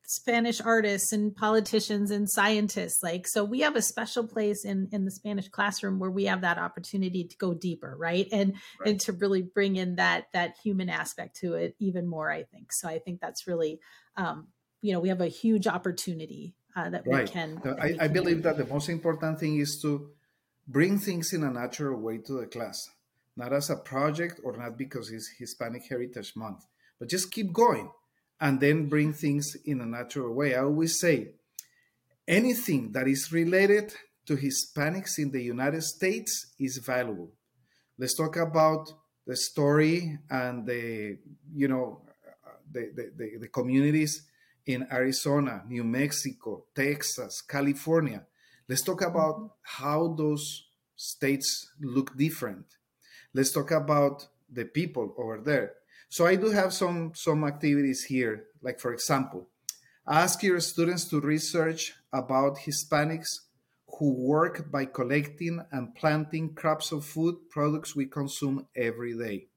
Spanish 0.08 0.60
artists 0.60 1.12
and 1.12 1.34
politicians 1.34 2.10
and 2.10 2.30
scientists. 2.30 3.02
Like, 3.02 3.26
so 3.26 3.44
we 3.44 3.60
have 3.60 3.76
a 3.76 3.82
special 3.82 4.26
place 4.26 4.64
in 4.64 4.88
in 4.92 5.04
the 5.04 5.10
Spanish 5.10 5.48
classroom 5.48 5.98
where 5.98 6.10
we 6.10 6.24
have 6.24 6.42
that 6.42 6.58
opportunity 6.58 7.24
to 7.24 7.36
go 7.36 7.54
deeper, 7.54 7.96
right? 7.98 8.26
And 8.32 8.54
right. 8.80 8.90
and 8.90 9.00
to 9.00 9.12
really 9.12 9.42
bring 9.42 9.76
in 9.76 9.96
that 9.96 10.26
that 10.32 10.54
human 10.62 10.88
aspect 10.88 11.36
to 11.40 11.54
it 11.54 11.74
even 11.78 12.06
more. 12.06 12.30
I 12.30 12.44
think 12.44 12.72
so. 12.72 12.88
I 12.88 12.98
think 12.98 13.20
that's 13.20 13.46
really, 13.46 13.80
um, 14.16 14.48
you 14.80 14.92
know, 14.92 15.00
we 15.00 15.08
have 15.08 15.20
a 15.20 15.28
huge 15.28 15.66
opportunity 15.66 16.54
uh, 16.76 16.90
that 16.90 17.06
right. 17.06 17.26
we 17.26 17.32
can. 17.32 17.60
That 17.64 17.80
I, 17.80 17.86
we 17.86 17.92
can 17.92 18.00
I 18.00 18.08
believe 18.08 18.42
that 18.42 18.56
the 18.58 18.66
most 18.66 18.88
important 18.88 19.40
thing 19.40 19.58
is 19.58 19.80
to 19.82 20.10
bring 20.68 20.98
things 20.98 21.32
in 21.32 21.42
a 21.42 21.50
natural 21.50 21.98
way 21.98 22.18
to 22.18 22.40
the 22.40 22.46
class. 22.46 22.88
not 23.36 23.52
as 23.52 23.70
a 23.70 23.76
project 23.76 24.40
or 24.42 24.56
not 24.56 24.78
because 24.78 25.10
it's 25.10 25.28
Hispanic 25.38 25.82
Heritage 25.88 26.34
Month, 26.36 26.64
but 26.98 27.08
just 27.08 27.30
keep 27.30 27.52
going 27.52 27.90
and 28.40 28.60
then 28.60 28.88
bring 28.88 29.12
things 29.12 29.56
in 29.64 29.80
a 29.80 29.86
natural 29.86 30.34
way. 30.34 30.54
I 30.54 30.62
always 30.62 30.98
say 30.98 31.32
anything 32.26 32.92
that 32.92 33.06
is 33.06 33.30
related 33.32 33.94
to 34.26 34.36
Hispanics 34.36 35.18
in 35.18 35.30
the 35.30 35.42
United 35.42 35.82
States 35.82 36.54
is 36.58 36.78
valuable. 36.78 37.30
Let's 37.98 38.14
talk 38.14 38.36
about 38.36 38.90
the 39.26 39.36
story 39.36 40.18
and 40.30 40.66
the, 40.66 41.18
you 41.54 41.68
know, 41.68 42.02
the, 42.70 42.90
the, 42.94 43.12
the, 43.16 43.38
the 43.42 43.48
communities 43.48 44.22
in 44.66 44.86
Arizona, 44.92 45.62
New 45.68 45.84
Mexico, 45.84 46.64
Texas, 46.74 47.40
California. 47.40 48.26
Let's 48.68 48.82
talk 48.82 49.02
about 49.02 49.56
how 49.62 50.14
those 50.18 50.66
states 50.96 51.72
look 51.80 52.16
different. 52.16 52.66
Let's 53.32 53.52
talk 53.52 53.70
about 53.70 54.26
the 54.50 54.64
people 54.64 55.14
over 55.16 55.40
there. 55.40 55.74
So 56.08 56.26
I 56.26 56.36
do 56.36 56.50
have 56.50 56.72
some 56.72 57.12
some 57.14 57.44
activities 57.44 58.04
here. 58.04 58.46
Like 58.62 58.80
for 58.80 58.92
example, 58.92 59.48
ask 60.06 60.42
your 60.42 60.60
students 60.60 61.04
to 61.10 61.20
research 61.20 61.94
about 62.12 62.58
Hispanics 62.58 63.40
who 63.98 64.12
work 64.12 64.70
by 64.70 64.84
collecting 64.84 65.64
and 65.70 65.94
planting 65.94 66.54
crops 66.54 66.92
of 66.92 67.04
food 67.04 67.36
products 67.50 67.94
we 67.94 68.06
consume 68.06 68.66
every 68.74 69.16
day. 69.16 69.48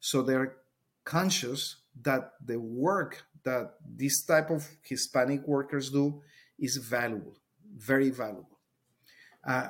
So 0.00 0.22
they're 0.22 0.56
conscious 1.04 1.76
that 2.02 2.32
the 2.44 2.58
work 2.58 3.24
that 3.48 3.64
this 4.02 4.24
type 4.24 4.50
of 4.50 4.62
Hispanic 4.82 5.42
workers 5.46 5.90
do 5.90 6.22
is 6.58 6.76
valuable, 6.76 7.36
very 7.76 8.10
valuable. 8.10 8.58
Uh, 9.46 9.68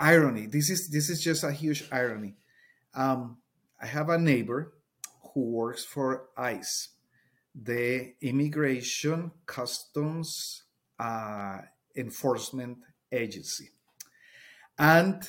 irony. 0.00 0.46
This 0.46 0.70
is 0.70 0.88
this 0.88 1.10
is 1.10 1.22
just 1.22 1.44
a 1.44 1.52
huge 1.52 1.84
irony. 1.92 2.34
Um, 2.94 3.36
I 3.80 3.86
have 3.86 4.08
a 4.08 4.18
neighbor 4.18 4.72
who 5.32 5.42
works 5.50 5.84
for 5.84 6.28
ICE, 6.36 6.88
the 7.54 8.14
Immigration 8.20 9.30
Customs 9.46 10.64
uh, 10.98 11.58
Enforcement 11.94 12.78
Agency, 13.12 13.68
and 14.78 15.28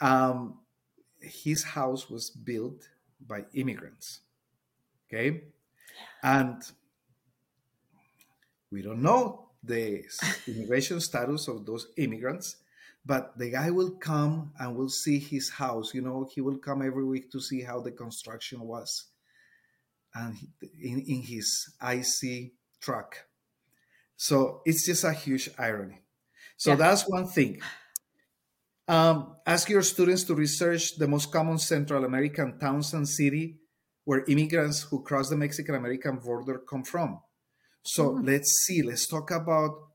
um, 0.00 0.58
his 1.20 1.62
house 1.62 2.10
was 2.10 2.30
built 2.30 2.88
by 3.24 3.44
immigrants. 3.54 4.20
Okay, 5.06 5.44
and 6.22 6.60
we 8.70 8.82
don't 8.82 9.02
know 9.02 9.50
the 9.62 10.04
immigration 10.46 11.00
status 11.00 11.48
of 11.48 11.66
those 11.66 11.88
immigrants 11.96 12.56
but 13.04 13.38
the 13.38 13.50
guy 13.50 13.70
will 13.70 13.92
come 13.92 14.52
and 14.58 14.76
will 14.76 14.88
see 14.88 15.18
his 15.18 15.50
house 15.50 15.94
you 15.94 16.02
know 16.02 16.28
he 16.32 16.40
will 16.40 16.58
come 16.58 16.82
every 16.82 17.04
week 17.04 17.30
to 17.32 17.40
see 17.40 17.62
how 17.62 17.80
the 17.80 17.90
construction 17.90 18.60
was. 18.60 19.06
And 20.14 20.36
in, 20.82 21.04
in 21.06 21.22
his 21.22 21.74
ICE 21.80 22.50
truck. 22.80 23.26
So 24.16 24.62
it's 24.64 24.84
just 24.84 25.04
a 25.04 25.12
huge 25.12 25.50
irony. 25.58 26.00
So 26.56 26.70
yeah. 26.70 26.76
that's 26.76 27.08
one 27.08 27.26
thing. 27.26 27.60
Um, 28.88 29.36
ask 29.46 29.68
your 29.68 29.82
students 29.82 30.24
to 30.24 30.34
research 30.34 30.96
the 30.96 31.06
most 31.06 31.30
common 31.30 31.58
central 31.58 32.06
american 32.06 32.58
towns 32.58 32.94
and 32.94 33.06
city 33.06 33.58
where 34.04 34.24
immigrants 34.24 34.80
who 34.80 35.02
cross 35.02 35.28
the 35.28 35.36
mexican 35.36 35.74
american 35.74 36.16
border 36.16 36.58
come 36.58 36.82
from 36.82 37.20
so 37.82 38.10
mm-hmm. 38.10 38.26
let's 38.26 38.50
see 38.64 38.82
let's 38.82 39.06
talk 39.06 39.30
about 39.30 39.88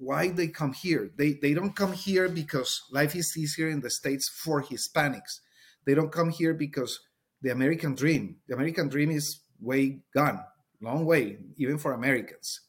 why 0.00 0.28
they 0.28 0.48
come 0.48 0.72
here. 0.72 1.10
They 1.16 1.34
they 1.34 1.52
don't 1.52 1.76
come 1.76 1.92
here 1.92 2.28
because 2.28 2.82
life 2.90 3.14
is 3.14 3.36
easier 3.36 3.68
in 3.68 3.80
the 3.80 3.90
states 3.90 4.28
for 4.42 4.62
Hispanics. 4.62 5.40
They 5.84 5.94
don't 5.94 6.10
come 6.10 6.30
here 6.30 6.54
because 6.54 6.98
the 7.42 7.50
American 7.50 7.94
dream. 7.94 8.36
The 8.48 8.54
American 8.54 8.88
dream 8.88 9.10
is 9.10 9.40
way 9.60 10.00
gone, 10.14 10.40
long 10.80 11.04
way, 11.04 11.38
even 11.56 11.78
for 11.78 11.92
Americans. 11.92 12.60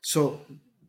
So 0.00 0.40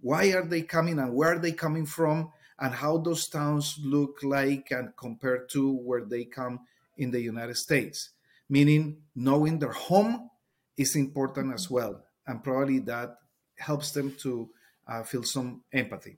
why 0.02 0.28
are 0.34 0.46
they 0.46 0.62
coming 0.62 1.00
and 1.00 1.14
where 1.14 1.34
are 1.34 1.40
they 1.40 1.52
coming 1.52 1.88
from 1.88 2.32
and 2.60 2.76
how 2.76 3.00
those 3.00 3.28
towns 3.28 3.80
look 3.84 4.20
like 4.24 4.68
and 4.72 4.96
compared 4.98 5.50
to 5.50 5.74
where 5.74 6.06
they 6.06 6.26
come 6.26 6.60
in 6.98 7.10
the 7.10 7.22
United 7.22 7.58
States? 7.58 8.12
Meaning 8.50 9.02
knowing 9.16 9.58
their 9.58 9.74
home 9.74 10.30
is 10.78 10.96
important 10.96 11.54
as 11.54 11.70
well. 11.70 12.04
And 12.28 12.44
probably 12.44 12.80
that 12.80 13.18
helps 13.58 13.92
them 13.92 14.16
to 14.20 14.50
uh, 14.88 15.04
feel 15.04 15.24
some 15.24 15.64
empathy. 15.74 16.18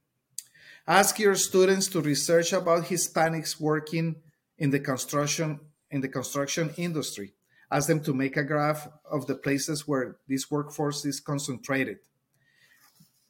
Ask 0.87 1.19
your 1.19 1.35
students 1.35 1.87
to 1.89 2.01
research 2.01 2.51
about 2.51 2.85
Hispanics 2.85 3.59
working 3.59 4.15
in 4.57 4.71
the 4.71 4.79
construction 4.79 5.59
in 5.91 6.01
the 6.01 6.07
construction 6.07 6.71
industry. 6.77 7.33
Ask 7.71 7.87
them 7.87 8.01
to 8.01 8.13
make 8.13 8.37
a 8.37 8.43
graph 8.43 8.87
of 9.09 9.27
the 9.27 9.35
places 9.35 9.87
where 9.87 10.17
this 10.27 10.49
workforce 10.49 11.05
is 11.05 11.19
concentrated. 11.19 11.97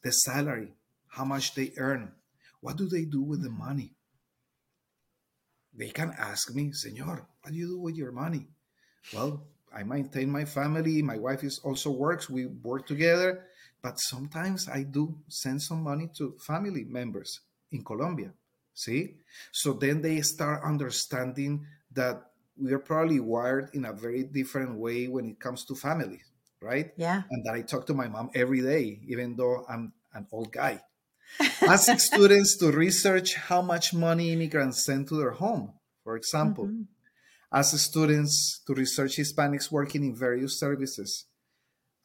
The 0.02 0.12
salary, 0.12 0.74
how 1.10 1.26
much 1.26 1.56
they 1.56 1.74
earn, 1.78 2.14
what 2.62 2.78
do 2.78 2.88
they 2.88 3.06
do 3.06 3.22
with 3.22 3.44
the 3.44 3.50
money? 3.50 3.92
They 5.74 5.90
can 5.90 6.14
ask 6.18 6.54
me, 6.54 6.72
Senor, 6.72 7.28
what 7.42 7.52
do 7.52 7.58
you 7.58 7.68
do 7.68 7.80
with 7.80 7.96
your 7.96 8.12
money? 8.12 8.48
Well, 9.14 9.44
I 9.76 9.84
maintain 9.84 10.30
my 10.32 10.46
family. 10.46 11.02
My 11.02 11.18
wife 11.18 11.44
is 11.44 11.60
also 11.60 11.92
works. 11.92 12.30
We 12.30 12.48
work 12.48 12.88
together. 12.88 13.46
But 13.82 14.00
sometimes 14.00 14.68
I 14.68 14.84
do 14.84 15.16
send 15.28 15.62
some 15.62 15.84
money 15.84 16.10
to 16.18 16.36
family 16.40 16.84
members 16.84 17.40
in 17.72 17.84
Colombia. 17.84 18.34
See? 18.74 19.16
So 19.52 19.74
then 19.74 20.02
they 20.02 20.22
start 20.22 20.64
understanding 20.64 21.66
that 21.94 22.32
we 22.58 22.74
are 22.74 22.80
probably 22.80 23.20
wired 23.20 23.70
in 23.74 23.86
a 23.86 23.94
very 23.94 24.24
different 24.24 24.78
way 24.78 25.08
when 25.08 25.30
it 25.30 25.40
comes 25.40 25.64
to 25.66 25.76
family, 25.76 26.22
right? 26.62 26.92
Yeah. 26.98 27.24
And 27.30 27.46
that 27.46 27.54
I 27.54 27.62
talk 27.62 27.88
to 27.88 27.94
my 27.94 28.08
mom 28.08 28.32
every 28.36 28.62
day, 28.62 29.00
even 29.08 29.36
though 29.36 29.66
I'm 29.70 29.94
an 30.14 30.28
old 30.32 30.52
guy. 30.52 30.82
Ask 31.62 31.98
students 32.00 32.58
to 32.58 32.72
research 32.72 33.36
how 33.36 33.62
much 33.62 33.94
money 33.94 34.34
immigrants 34.34 34.84
send 34.84 35.08
to 35.10 35.16
their 35.16 35.32
home, 35.32 35.74
for 36.04 36.16
example. 36.18 36.66
Mm-hmm. 36.66 36.84
Ask 37.52 37.78
students 37.78 38.62
to 38.68 38.74
research 38.74 39.18
Hispanics 39.18 39.72
working 39.72 40.04
in 40.04 40.16
various 40.16 40.60
services 40.60 41.26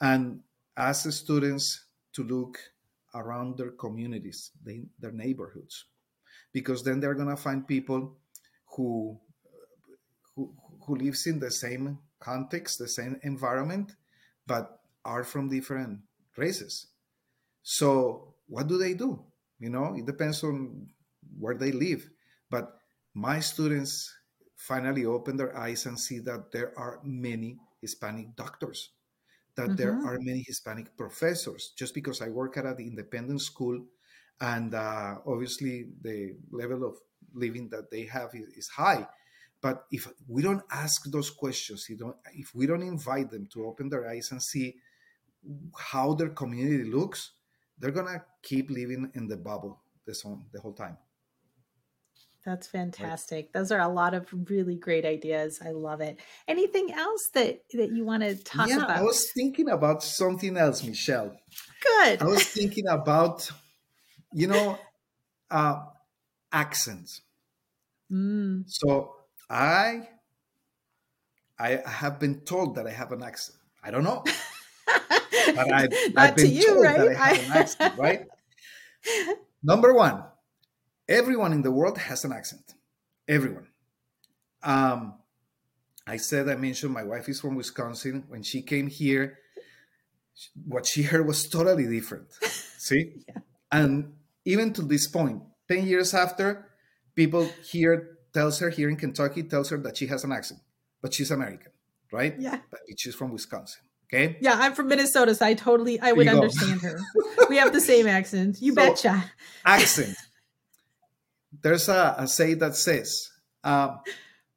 and 0.01 0.41
ask 0.77 1.11
students 1.11 1.85
to 2.15 2.23
look 2.25 2.59
around 3.15 3.59
their 3.59 3.71
communities, 3.71 4.51
they, 4.65 4.83
their 4.99 5.13
neighborhoods, 5.13 5.85
because 6.53 6.83
then 6.83 6.99
they're 7.01 7.15
gonna 7.15 7.37
find 7.37 7.67
people 7.67 8.17
who, 8.77 9.19
who 10.35 10.53
who 10.87 10.97
lives 10.97 11.27
in 11.27 11.39
the 11.39 11.51
same 11.51 11.99
context, 12.21 12.79
the 12.79 12.89
same 12.89 13.19
environment, 13.23 13.97
but 14.47 14.81
are 15.05 15.25
from 15.25 15.49
different 15.49 16.01
races. 16.37 16.89
So 17.63 18.35
what 18.47 18.69
do 18.69 18.79
they 18.79 18.95
do? 18.95 19.25
You 19.59 19.71
know, 19.71 19.95
it 19.97 20.07
depends 20.07 20.43
on 20.45 20.89
where 21.39 21.55
they 21.55 21.73
live. 21.73 22.09
But 22.51 22.79
my 23.15 23.41
students 23.41 24.13
finally 24.67 25.05
open 25.05 25.37
their 25.37 25.57
eyes 25.57 25.87
and 25.87 25.99
see 25.99 26.19
that 26.21 26.51
there 26.53 26.73
are 26.79 27.01
many 27.05 27.59
Hispanic 27.81 28.35
doctors 28.35 28.91
that 29.57 29.67
mm-hmm. 29.67 29.77
there 29.77 29.93
are 29.93 30.19
many 30.21 30.43
Hispanic 30.47 30.97
professors. 30.97 31.73
Just 31.77 31.95
because 31.95 32.21
I 32.23 32.29
work 32.29 32.57
at 32.57 32.67
an 32.67 32.79
independent 32.79 33.41
school, 33.41 33.85
and 34.41 34.75
uh, 34.75 35.17
obviously 35.27 35.87
the 36.03 36.35
level 36.51 36.85
of 36.85 36.97
living 37.35 37.69
that 37.71 37.91
they 37.91 38.05
have 38.07 38.31
is, 38.35 38.49
is, 38.57 38.69
high. 38.69 39.07
But 39.61 39.85
if 39.91 40.09
we 40.29 40.43
don't 40.43 40.63
ask 40.71 41.05
those 41.11 41.31
questions, 41.31 41.87
you 41.89 41.97
don't, 41.97 42.17
if 42.35 42.55
we 42.55 42.67
don't 42.67 42.83
invite 42.83 43.31
them 43.31 43.47
to 43.53 43.67
open 43.67 43.89
their 43.89 44.09
eyes 44.09 44.29
and 44.33 44.43
see 44.43 44.75
how 45.79 46.15
their 46.15 46.31
community 46.31 46.85
looks, 46.85 47.33
they're 47.79 47.91
gonna 47.91 48.25
keep 48.43 48.71
living 48.71 49.11
in 49.15 49.29
the 49.29 49.37
bubble 49.37 49.81
the, 50.07 50.15
the 50.53 50.61
whole 50.61 50.75
time. 50.75 50.97
That's 52.45 52.67
fantastic. 52.67 53.55
Those 53.55 53.73
are 53.73 53.81
a 53.81 53.89
lot 53.89 54.13
of 54.13 54.29
really 54.51 54.75
great 54.75 55.07
ideas. 55.07 55.61
I 55.65 55.71
love 55.71 56.03
it. 56.03 56.19
Anything 56.47 56.93
else 56.93 57.31
that 57.33 57.63
that 57.73 57.91
you 57.93 58.05
want 58.05 58.23
to 58.23 58.37
talk 58.37 58.69
yeah, 58.69 58.85
about? 58.85 58.91
I 58.91 59.03
was 59.03 59.31
thinking 59.33 59.71
about 59.71 60.03
something 60.03 60.57
else, 60.59 60.85
Michelle. 60.85 61.35
Good. 61.83 62.21
I 62.21 62.27
was 62.27 62.45
thinking 62.45 62.87
about, 62.87 63.51
you 64.35 64.47
know, 64.47 64.79
uh, 65.51 65.81
accents. 66.53 67.23
Mm. 68.13 68.65
So 68.67 69.15
I, 69.49 70.09
I 71.59 71.81
have 71.87 72.21
been 72.21 72.41
told 72.41 72.75
that 72.75 72.87
I 72.87 72.91
have 72.91 73.13
an 73.13 73.23
accent. 73.23 73.59
I 73.83 73.91
don't 73.91 74.05
know, 74.05 74.23
but 74.87 75.73
I, 75.73 75.89
have 76.17 76.37
been 76.37 76.53
you, 76.53 76.67
told 76.67 76.85
right? 76.85 76.99
that 76.99 77.17
I 77.17 77.29
have 77.35 77.47
an 77.47 77.53
accent. 77.53 77.99
Right. 77.99 78.27
Number 79.63 79.95
one, 79.95 80.25
everyone 81.09 81.53
in 81.53 81.63
the 81.63 81.71
world 81.71 81.99
has 81.99 82.25
an 82.25 82.33
accent. 82.33 82.75
Everyone. 83.29 83.69
Um, 84.63 85.15
I 86.07 86.17
said 86.19 86.49
I 86.49 86.57
mentioned 86.57 86.93
my 86.93 87.05
wife 87.05 87.29
is 87.29 87.41
from 87.41 87.55
Wisconsin. 87.55 88.25
When 88.29 88.43
she 88.43 88.63
came 88.63 88.87
here, 88.89 89.39
what 90.67 90.87
she 90.87 91.03
heard 91.03 91.27
was 91.27 91.49
totally 91.49 91.87
different. 91.87 92.27
See? 92.79 93.13
Yeah. 93.29 93.39
And 93.73 94.13
even 94.45 94.73
to 94.75 94.83
this 94.83 95.09
point, 95.09 95.43
10 95.69 95.87
years 95.87 96.13
after, 96.15 96.69
people 97.15 97.49
here 97.63 98.19
tells 98.33 98.59
her 98.59 98.69
here 98.71 98.89
in 98.89 98.97
Kentucky 98.97 99.43
tells 99.43 99.71
her 99.71 99.79
that 99.79 99.97
she 99.97 100.07
has 100.09 100.25
an 100.25 100.33
accent. 100.33 100.61
but 101.01 101.13
she's 101.13 101.31
American, 101.31 101.71
right? 102.13 102.35
Yeah. 102.39 102.59
But 102.71 102.81
she's 102.97 103.15
from 103.15 103.31
Wisconsin. 103.33 103.83
Okay. 104.13 104.37
Yeah, 104.41 104.57
I'm 104.59 104.75
from 104.75 104.89
Minnesota, 104.89 105.35
so 105.35 105.45
I 105.47 105.55
totally 105.55 106.01
I 106.01 106.13
would 106.13 106.29
understand 106.29 106.81
her. 106.83 106.99
we 107.49 107.57
have 107.57 107.73
the 107.73 107.81
same 107.81 108.07
accent. 108.07 108.61
You 108.61 108.73
so, 108.75 108.77
betcha. 108.77 109.25
accent. 109.65 110.17
There's 111.63 111.89
a, 111.89 112.15
a 112.19 112.29
say 112.29 112.55
that 112.55 112.77
says 112.77 113.31
uh, 113.63 113.97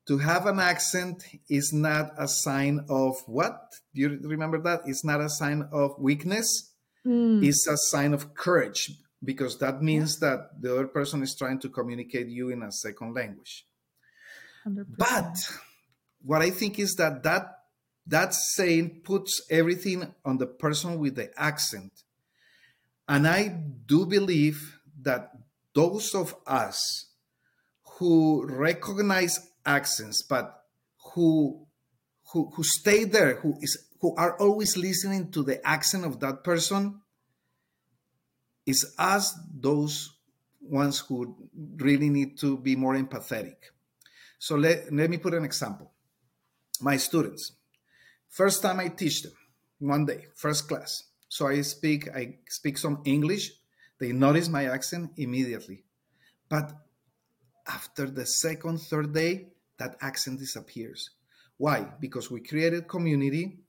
to 0.07 0.17
have 0.19 0.45
an 0.45 0.59
accent 0.59 1.23
is 1.49 1.73
not 1.73 2.11
a 2.17 2.27
sign 2.27 2.85
of 2.89 3.15
what? 3.25 3.73
Do 3.93 4.01
you 4.01 4.19
remember 4.23 4.61
that? 4.61 4.81
It's 4.85 5.03
not 5.03 5.21
a 5.21 5.29
sign 5.29 5.67
of 5.71 5.99
weakness. 5.99 6.73
Mm. 7.05 7.45
It's 7.45 7.67
a 7.67 7.77
sign 7.77 8.13
of 8.13 8.33
courage 8.33 8.91
because 9.23 9.57
that 9.59 9.81
means 9.81 10.19
yeah. 10.21 10.29
that 10.29 10.61
the 10.61 10.73
other 10.73 10.87
person 10.87 11.23
is 11.23 11.35
trying 11.35 11.59
to 11.59 11.69
communicate 11.69 12.27
you 12.27 12.49
in 12.49 12.63
a 12.63 12.71
second 12.71 13.15
language. 13.15 13.65
100%. 14.67 14.85
But 14.97 15.35
what 16.21 16.41
I 16.41 16.49
think 16.49 16.79
is 16.79 16.95
that 16.95 17.23
that 17.23 17.53
that 18.07 18.33
saying 18.33 19.01
puts 19.03 19.41
everything 19.49 20.13
on 20.23 20.37
the 20.37 20.47
person 20.47 20.97
with 20.97 21.15
the 21.15 21.29
accent. 21.37 21.91
And 23.07 23.27
I 23.27 23.47
do 23.47 24.05
believe 24.05 24.79
that 25.01 25.31
those 25.77 26.15
of 26.15 26.35
us 26.47 27.11
who 27.97 28.45
recognize 28.47 29.35
accents, 29.65 30.23
but 30.23 30.45
who 31.13 31.67
who, 32.31 32.51
who 32.55 32.63
stay 32.63 33.05
there, 33.05 33.35
who 33.35 33.57
is 33.61 33.73
who 34.01 34.15
are 34.15 34.37
always 34.39 34.75
listening 34.75 35.31
to 35.31 35.43
the 35.43 35.65
accent 35.65 36.03
of 36.05 36.19
that 36.19 36.43
person, 36.43 37.01
is 38.65 38.93
us 38.97 39.33
those 39.53 40.13
ones 40.59 40.99
who 40.99 41.35
really 41.77 42.09
need 42.09 42.37
to 42.39 42.57
be 42.57 42.75
more 42.75 42.95
empathetic. 42.95 43.57
So 44.39 44.55
let, 44.55 44.91
let 44.93 45.09
me 45.09 45.17
put 45.17 45.33
an 45.33 45.45
example. 45.45 45.91
My 46.81 46.97
students, 46.97 47.53
First 48.29 48.61
time 48.61 48.79
I 48.79 48.89
teach 48.89 49.23
them, 49.23 49.33
one 49.79 50.05
day, 50.05 50.27
first 50.35 50.67
class. 50.67 51.03
So 51.29 51.47
I 51.47 51.61
speak, 51.61 52.07
I 52.15 52.35
speak 52.47 52.77
some 52.77 53.01
English. 53.05 53.51
They 53.99 54.11
notice 54.11 54.47
my 54.47 54.65
accent 54.65 55.11
immediately. 55.17 55.83
But 56.49 56.71
after 57.67 58.09
the 58.09 58.25
second, 58.25 58.79
third 58.79 59.13
day, 59.13 59.47
that 59.79 59.97
accent 60.01 60.39
disappears. 60.39 61.11
Why? 61.57 61.87
Because 61.99 62.31
we 62.31 62.41
created 62.41 62.87
community 62.87 63.59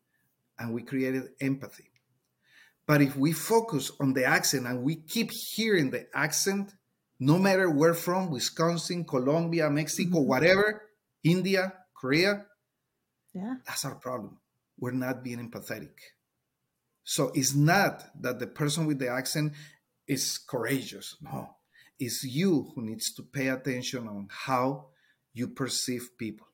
and 0.59 0.75
we 0.75 0.83
created 0.83 1.31
empathy. 1.41 1.91
But 2.87 3.03
if 3.03 3.17
we 3.17 3.33
focus 3.33 3.91
on 4.01 4.15
the 4.15 4.25
accent 4.25 4.67
and 4.67 4.83
we 4.83 4.97
keep 4.97 5.31
hearing 5.31 5.91
the 5.91 6.07
accent, 6.15 6.75
no 7.21 7.39
matter 7.39 7.69
where 7.69 7.95
from, 7.95 8.31
Wisconsin, 8.31 9.05
Colombia, 9.05 9.69
Mexico, 9.69 10.19
mm-hmm. 10.19 10.29
whatever, 10.29 10.83
India, 11.25 11.73
Korea, 11.95 12.47
yeah. 13.35 13.57
that's 13.67 13.85
our 13.85 13.97
problem 13.97 14.39
we're 14.79 14.93
not 14.93 15.23
being 15.23 15.39
empathetic. 15.39 15.95
So 17.05 17.31
it's 17.35 17.55
not 17.55 18.05
that 18.23 18.39
the 18.39 18.47
person 18.47 18.87
with 18.87 18.99
the 18.99 19.09
accent 19.09 19.55
is 20.09 20.39
courageous. 20.39 21.17
No, 21.21 21.51
it's 21.99 22.25
you 22.25 22.73
who 22.75 22.83
needs 22.83 23.13
to 23.15 23.23
pay 23.23 23.49
attention 23.49 24.09
on 24.09 24.29
how 24.31 24.89
you 25.33 25.49
perceive 25.49 26.11
people. 26.19 26.47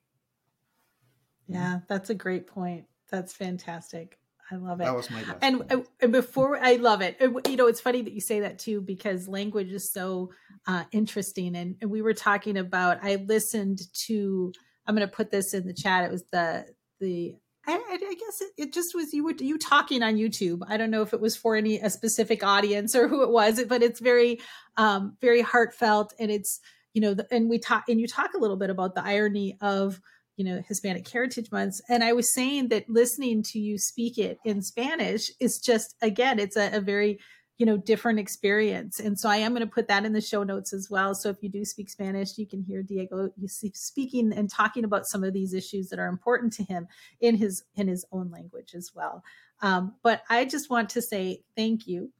Mm-hmm. 1.48 1.54
Yeah, 1.54 1.78
that's 1.88 2.10
a 2.10 2.14
great 2.14 2.46
point. 2.46 2.86
That's 3.10 3.32
fantastic. 3.32 4.18
I 4.50 4.56
love 4.56 4.80
it. 4.80 4.84
That 4.84 4.94
was 4.94 5.10
my 5.10 5.22
best 5.22 5.38
and, 5.40 5.58
point. 5.60 5.72
Uh, 5.72 5.82
and 6.00 6.12
before 6.12 6.58
I 6.58 6.74
love 6.76 7.00
it. 7.00 7.16
Uh, 7.20 7.30
you 7.48 7.56
know, 7.56 7.66
it's 7.66 7.80
funny 7.80 8.02
that 8.02 8.12
you 8.12 8.20
say 8.20 8.40
that 8.40 8.58
too 8.58 8.80
because 8.80 9.26
language 9.26 9.72
is 9.72 9.90
so 9.90 10.32
uh, 10.66 10.84
interesting. 10.92 11.56
And, 11.56 11.76
and 11.80 11.90
we 11.90 12.02
were 12.02 12.12
talking 12.12 12.56
about. 12.56 12.98
I 13.02 13.16
listened 13.16 13.80
to. 14.06 14.52
I'm 14.86 14.94
going 14.94 15.08
to 15.08 15.14
put 15.14 15.30
this 15.30 15.54
in 15.54 15.66
the 15.66 15.72
chat. 15.72 16.04
It 16.04 16.10
was 16.10 16.24
the 16.30 16.66
the 17.00 17.36
I, 17.66 17.72
I 17.90 18.14
guess 18.14 18.40
it, 18.40 18.50
it, 18.56 18.72
just 18.72 18.94
was 18.94 19.12
you 19.12 19.24
were 19.24 19.34
you 19.38 19.58
talking 19.58 20.02
on 20.02 20.16
YouTube. 20.16 20.60
I 20.68 20.76
don't 20.76 20.90
know 20.90 21.02
if 21.02 21.12
it 21.12 21.20
was 21.20 21.36
for 21.36 21.56
any 21.56 21.80
a 21.80 21.90
specific 21.90 22.44
audience 22.44 22.94
or 22.94 23.08
who 23.08 23.22
it 23.22 23.30
was, 23.30 23.62
but 23.64 23.82
it's 23.82 24.00
very 24.00 24.40
um, 24.76 25.16
very 25.20 25.40
heartfelt 25.40 26.12
and 26.18 26.30
it's 26.30 26.60
you 26.92 27.00
know 27.00 27.14
the, 27.14 27.26
and 27.30 27.48
we 27.48 27.58
talk 27.58 27.84
and 27.88 28.00
you 28.00 28.06
talk 28.06 28.34
a 28.34 28.38
little 28.38 28.56
bit 28.56 28.70
about 28.70 28.94
the 28.94 29.04
irony 29.04 29.56
of 29.60 30.00
you 30.36 30.44
know 30.44 30.62
Hispanic 30.66 31.08
Heritage 31.08 31.50
Months. 31.50 31.80
And 31.88 32.04
I 32.04 32.12
was 32.12 32.32
saying 32.34 32.68
that 32.68 32.88
listening 32.88 33.42
to 33.44 33.58
you 33.58 33.78
speak 33.78 34.18
it 34.18 34.38
in 34.44 34.62
Spanish 34.62 35.30
is 35.40 35.58
just 35.58 35.94
again 36.02 36.38
it's 36.38 36.56
a, 36.56 36.76
a 36.76 36.80
very 36.80 37.18
you 37.58 37.66
know 37.66 37.76
different 37.76 38.18
experience. 38.18 39.00
And 39.00 39.18
so 39.18 39.28
i 39.28 39.36
am 39.36 39.52
going 39.52 39.66
to 39.66 39.72
put 39.72 39.88
that 39.88 40.04
in 40.04 40.12
the 40.12 40.20
show 40.20 40.42
notes 40.42 40.72
as 40.72 40.90
well. 40.90 41.14
So 41.14 41.28
if 41.30 41.36
you 41.42 41.48
do 41.48 41.64
speak 41.64 41.90
spanish 41.90 42.36
you 42.38 42.46
can 42.46 42.62
hear 42.62 42.82
diego 42.82 43.30
speaking 43.46 44.32
and 44.32 44.50
talking 44.50 44.84
about 44.84 45.06
some 45.06 45.24
of 45.24 45.32
these 45.32 45.54
issues 45.54 45.88
that 45.88 45.98
are 45.98 46.08
important 46.08 46.52
to 46.54 46.64
him 46.64 46.86
in 47.20 47.36
his 47.36 47.64
in 47.76 47.88
his 47.88 48.04
own 48.12 48.30
language 48.30 48.74
as 48.74 48.92
well. 48.94 49.22
Um, 49.60 49.94
but 50.02 50.22
i 50.28 50.44
just 50.44 50.70
want 50.70 50.90
to 50.90 51.02
say 51.02 51.42
thank 51.56 51.86
you. 51.86 52.10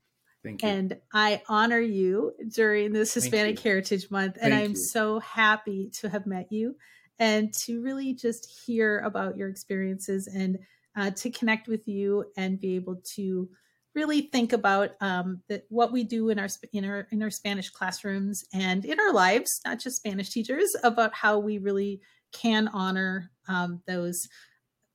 Thank 0.42 0.62
you. 0.62 0.68
And 0.68 0.96
I 1.12 1.42
honor 1.48 1.80
you 1.80 2.34
during 2.54 2.92
this 2.92 3.14
Hispanic 3.14 3.58
Heritage 3.58 4.10
Month. 4.10 4.36
And 4.42 4.52
I'm 4.52 4.76
so 4.76 5.18
happy 5.20 5.90
to 6.00 6.10
have 6.10 6.26
met 6.26 6.52
you 6.52 6.76
and 7.18 7.52
to 7.54 7.80
really 7.82 8.12
just 8.12 8.64
hear 8.66 9.00
about 9.00 9.36
your 9.36 9.48
experiences 9.48 10.26
and 10.26 10.58
uh, 10.96 11.10
to 11.10 11.30
connect 11.30 11.66
with 11.66 11.88
you 11.88 12.26
and 12.36 12.60
be 12.60 12.76
able 12.76 12.96
to 13.14 13.48
really 13.94 14.22
think 14.22 14.52
about 14.52 14.90
um, 15.00 15.42
that 15.48 15.64
what 15.68 15.92
we 15.92 16.04
do 16.04 16.30
in 16.30 16.38
our 16.38 16.48
in 16.72 16.84
our 16.84 17.06
in 17.10 17.22
our 17.22 17.30
Spanish 17.30 17.70
classrooms 17.70 18.44
and 18.52 18.84
in 18.84 18.98
our 19.00 19.12
lives, 19.12 19.60
not 19.64 19.78
just 19.78 19.96
Spanish 19.96 20.30
teachers, 20.30 20.74
about 20.82 21.14
how 21.14 21.38
we 21.38 21.58
really 21.58 22.00
can 22.32 22.68
honor 22.68 23.30
um, 23.48 23.82
those 23.86 24.28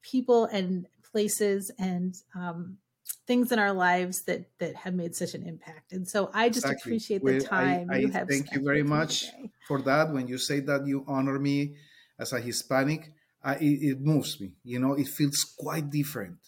people 0.01 0.45
and 0.45 0.87
places 1.11 1.71
and 1.79 2.15
um, 2.35 2.77
things 3.25 3.51
in 3.51 3.59
our 3.59 3.73
lives 3.73 4.23
that 4.23 4.49
that 4.59 4.75
have 4.75 4.93
made 4.93 5.15
such 5.15 5.33
an 5.33 5.47
impact. 5.47 5.91
And 5.91 6.07
so 6.07 6.29
I 6.33 6.49
just 6.49 6.65
exactly. 6.65 6.91
appreciate 6.91 7.23
the 7.23 7.39
time 7.39 7.89
I, 7.89 7.95
I 7.95 7.97
you 7.99 8.09
have. 8.09 8.27
Thank 8.27 8.51
you 8.53 8.61
very 8.61 8.83
much 8.83 9.25
for 9.67 9.81
that. 9.83 10.11
When 10.11 10.27
you 10.27 10.37
say 10.37 10.59
that 10.61 10.85
you 10.85 11.05
honor 11.07 11.39
me 11.39 11.75
as 12.19 12.33
a 12.33 12.39
Hispanic, 12.39 13.11
I, 13.43 13.55
it, 13.55 13.79
it 13.81 14.01
moves 14.01 14.39
me. 14.41 14.53
You 14.63 14.79
know, 14.79 14.93
it 14.95 15.07
feels 15.07 15.55
quite 15.57 15.89
different. 15.89 16.39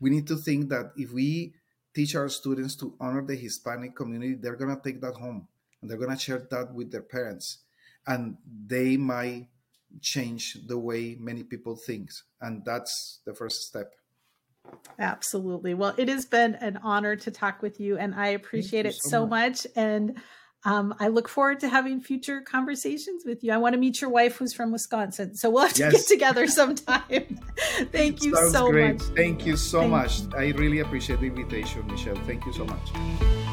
We 0.00 0.10
need 0.10 0.26
to 0.28 0.36
think 0.36 0.68
that 0.70 0.92
if 0.96 1.12
we 1.12 1.54
teach 1.94 2.14
our 2.14 2.28
students 2.28 2.74
to 2.76 2.94
honor 3.00 3.22
the 3.22 3.36
Hispanic 3.36 3.94
community, 3.94 4.34
they're 4.34 4.56
going 4.56 4.74
to 4.74 4.82
take 4.82 5.00
that 5.00 5.14
home 5.14 5.48
and 5.80 5.90
they're 5.90 5.98
going 5.98 6.10
to 6.10 6.18
share 6.18 6.46
that 6.50 6.74
with 6.74 6.90
their 6.90 7.02
parents. 7.02 7.58
And 8.06 8.36
they 8.66 8.96
might 8.96 9.48
change 10.00 10.58
the 10.66 10.78
way 10.78 11.16
many 11.18 11.42
people 11.42 11.76
think. 11.76 12.10
And 12.40 12.64
that's 12.64 13.20
the 13.24 13.34
first 13.34 13.62
step. 13.62 13.94
Absolutely. 14.98 15.74
Well, 15.74 15.94
it 15.98 16.08
has 16.08 16.24
been 16.24 16.54
an 16.56 16.78
honor 16.82 17.16
to 17.16 17.30
talk 17.30 17.62
with 17.62 17.80
you, 17.80 17.98
and 17.98 18.14
I 18.14 18.28
appreciate 18.28 18.86
it 18.86 18.94
so, 18.94 19.10
so 19.10 19.26
much. 19.26 19.66
much. 19.66 19.66
And 19.76 20.22
um, 20.64 20.94
I 20.98 21.08
look 21.08 21.28
forward 21.28 21.60
to 21.60 21.68
having 21.68 22.00
future 22.00 22.40
conversations 22.40 23.24
with 23.24 23.44
you. 23.44 23.52
I 23.52 23.58
want 23.58 23.74
to 23.74 23.78
meet 23.78 24.00
your 24.00 24.10
wife 24.10 24.36
who's 24.36 24.54
from 24.54 24.72
Wisconsin. 24.72 25.34
So 25.34 25.50
we'll 25.50 25.62
have 25.62 25.74
to 25.74 25.80
yes. 25.80 25.92
get 25.92 26.06
together 26.06 26.46
sometime. 26.60 27.02
Thank 27.92 28.22
you 28.22 28.34
Sounds 28.34 28.52
so 28.52 28.70
great. 28.70 28.94
much. 28.94 29.02
Thank 29.14 29.44
you 29.44 29.56
so 29.56 29.80
Thank 29.80 29.90
much. 29.90 30.20
You. 30.20 30.30
I 30.36 30.46
really 30.58 30.80
appreciate 30.80 31.20
the 31.20 31.26
invitation, 31.26 31.86
Michelle. 31.86 32.16
Thank 32.26 32.46
you 32.46 32.52
so 32.52 32.64
much. 32.64 33.43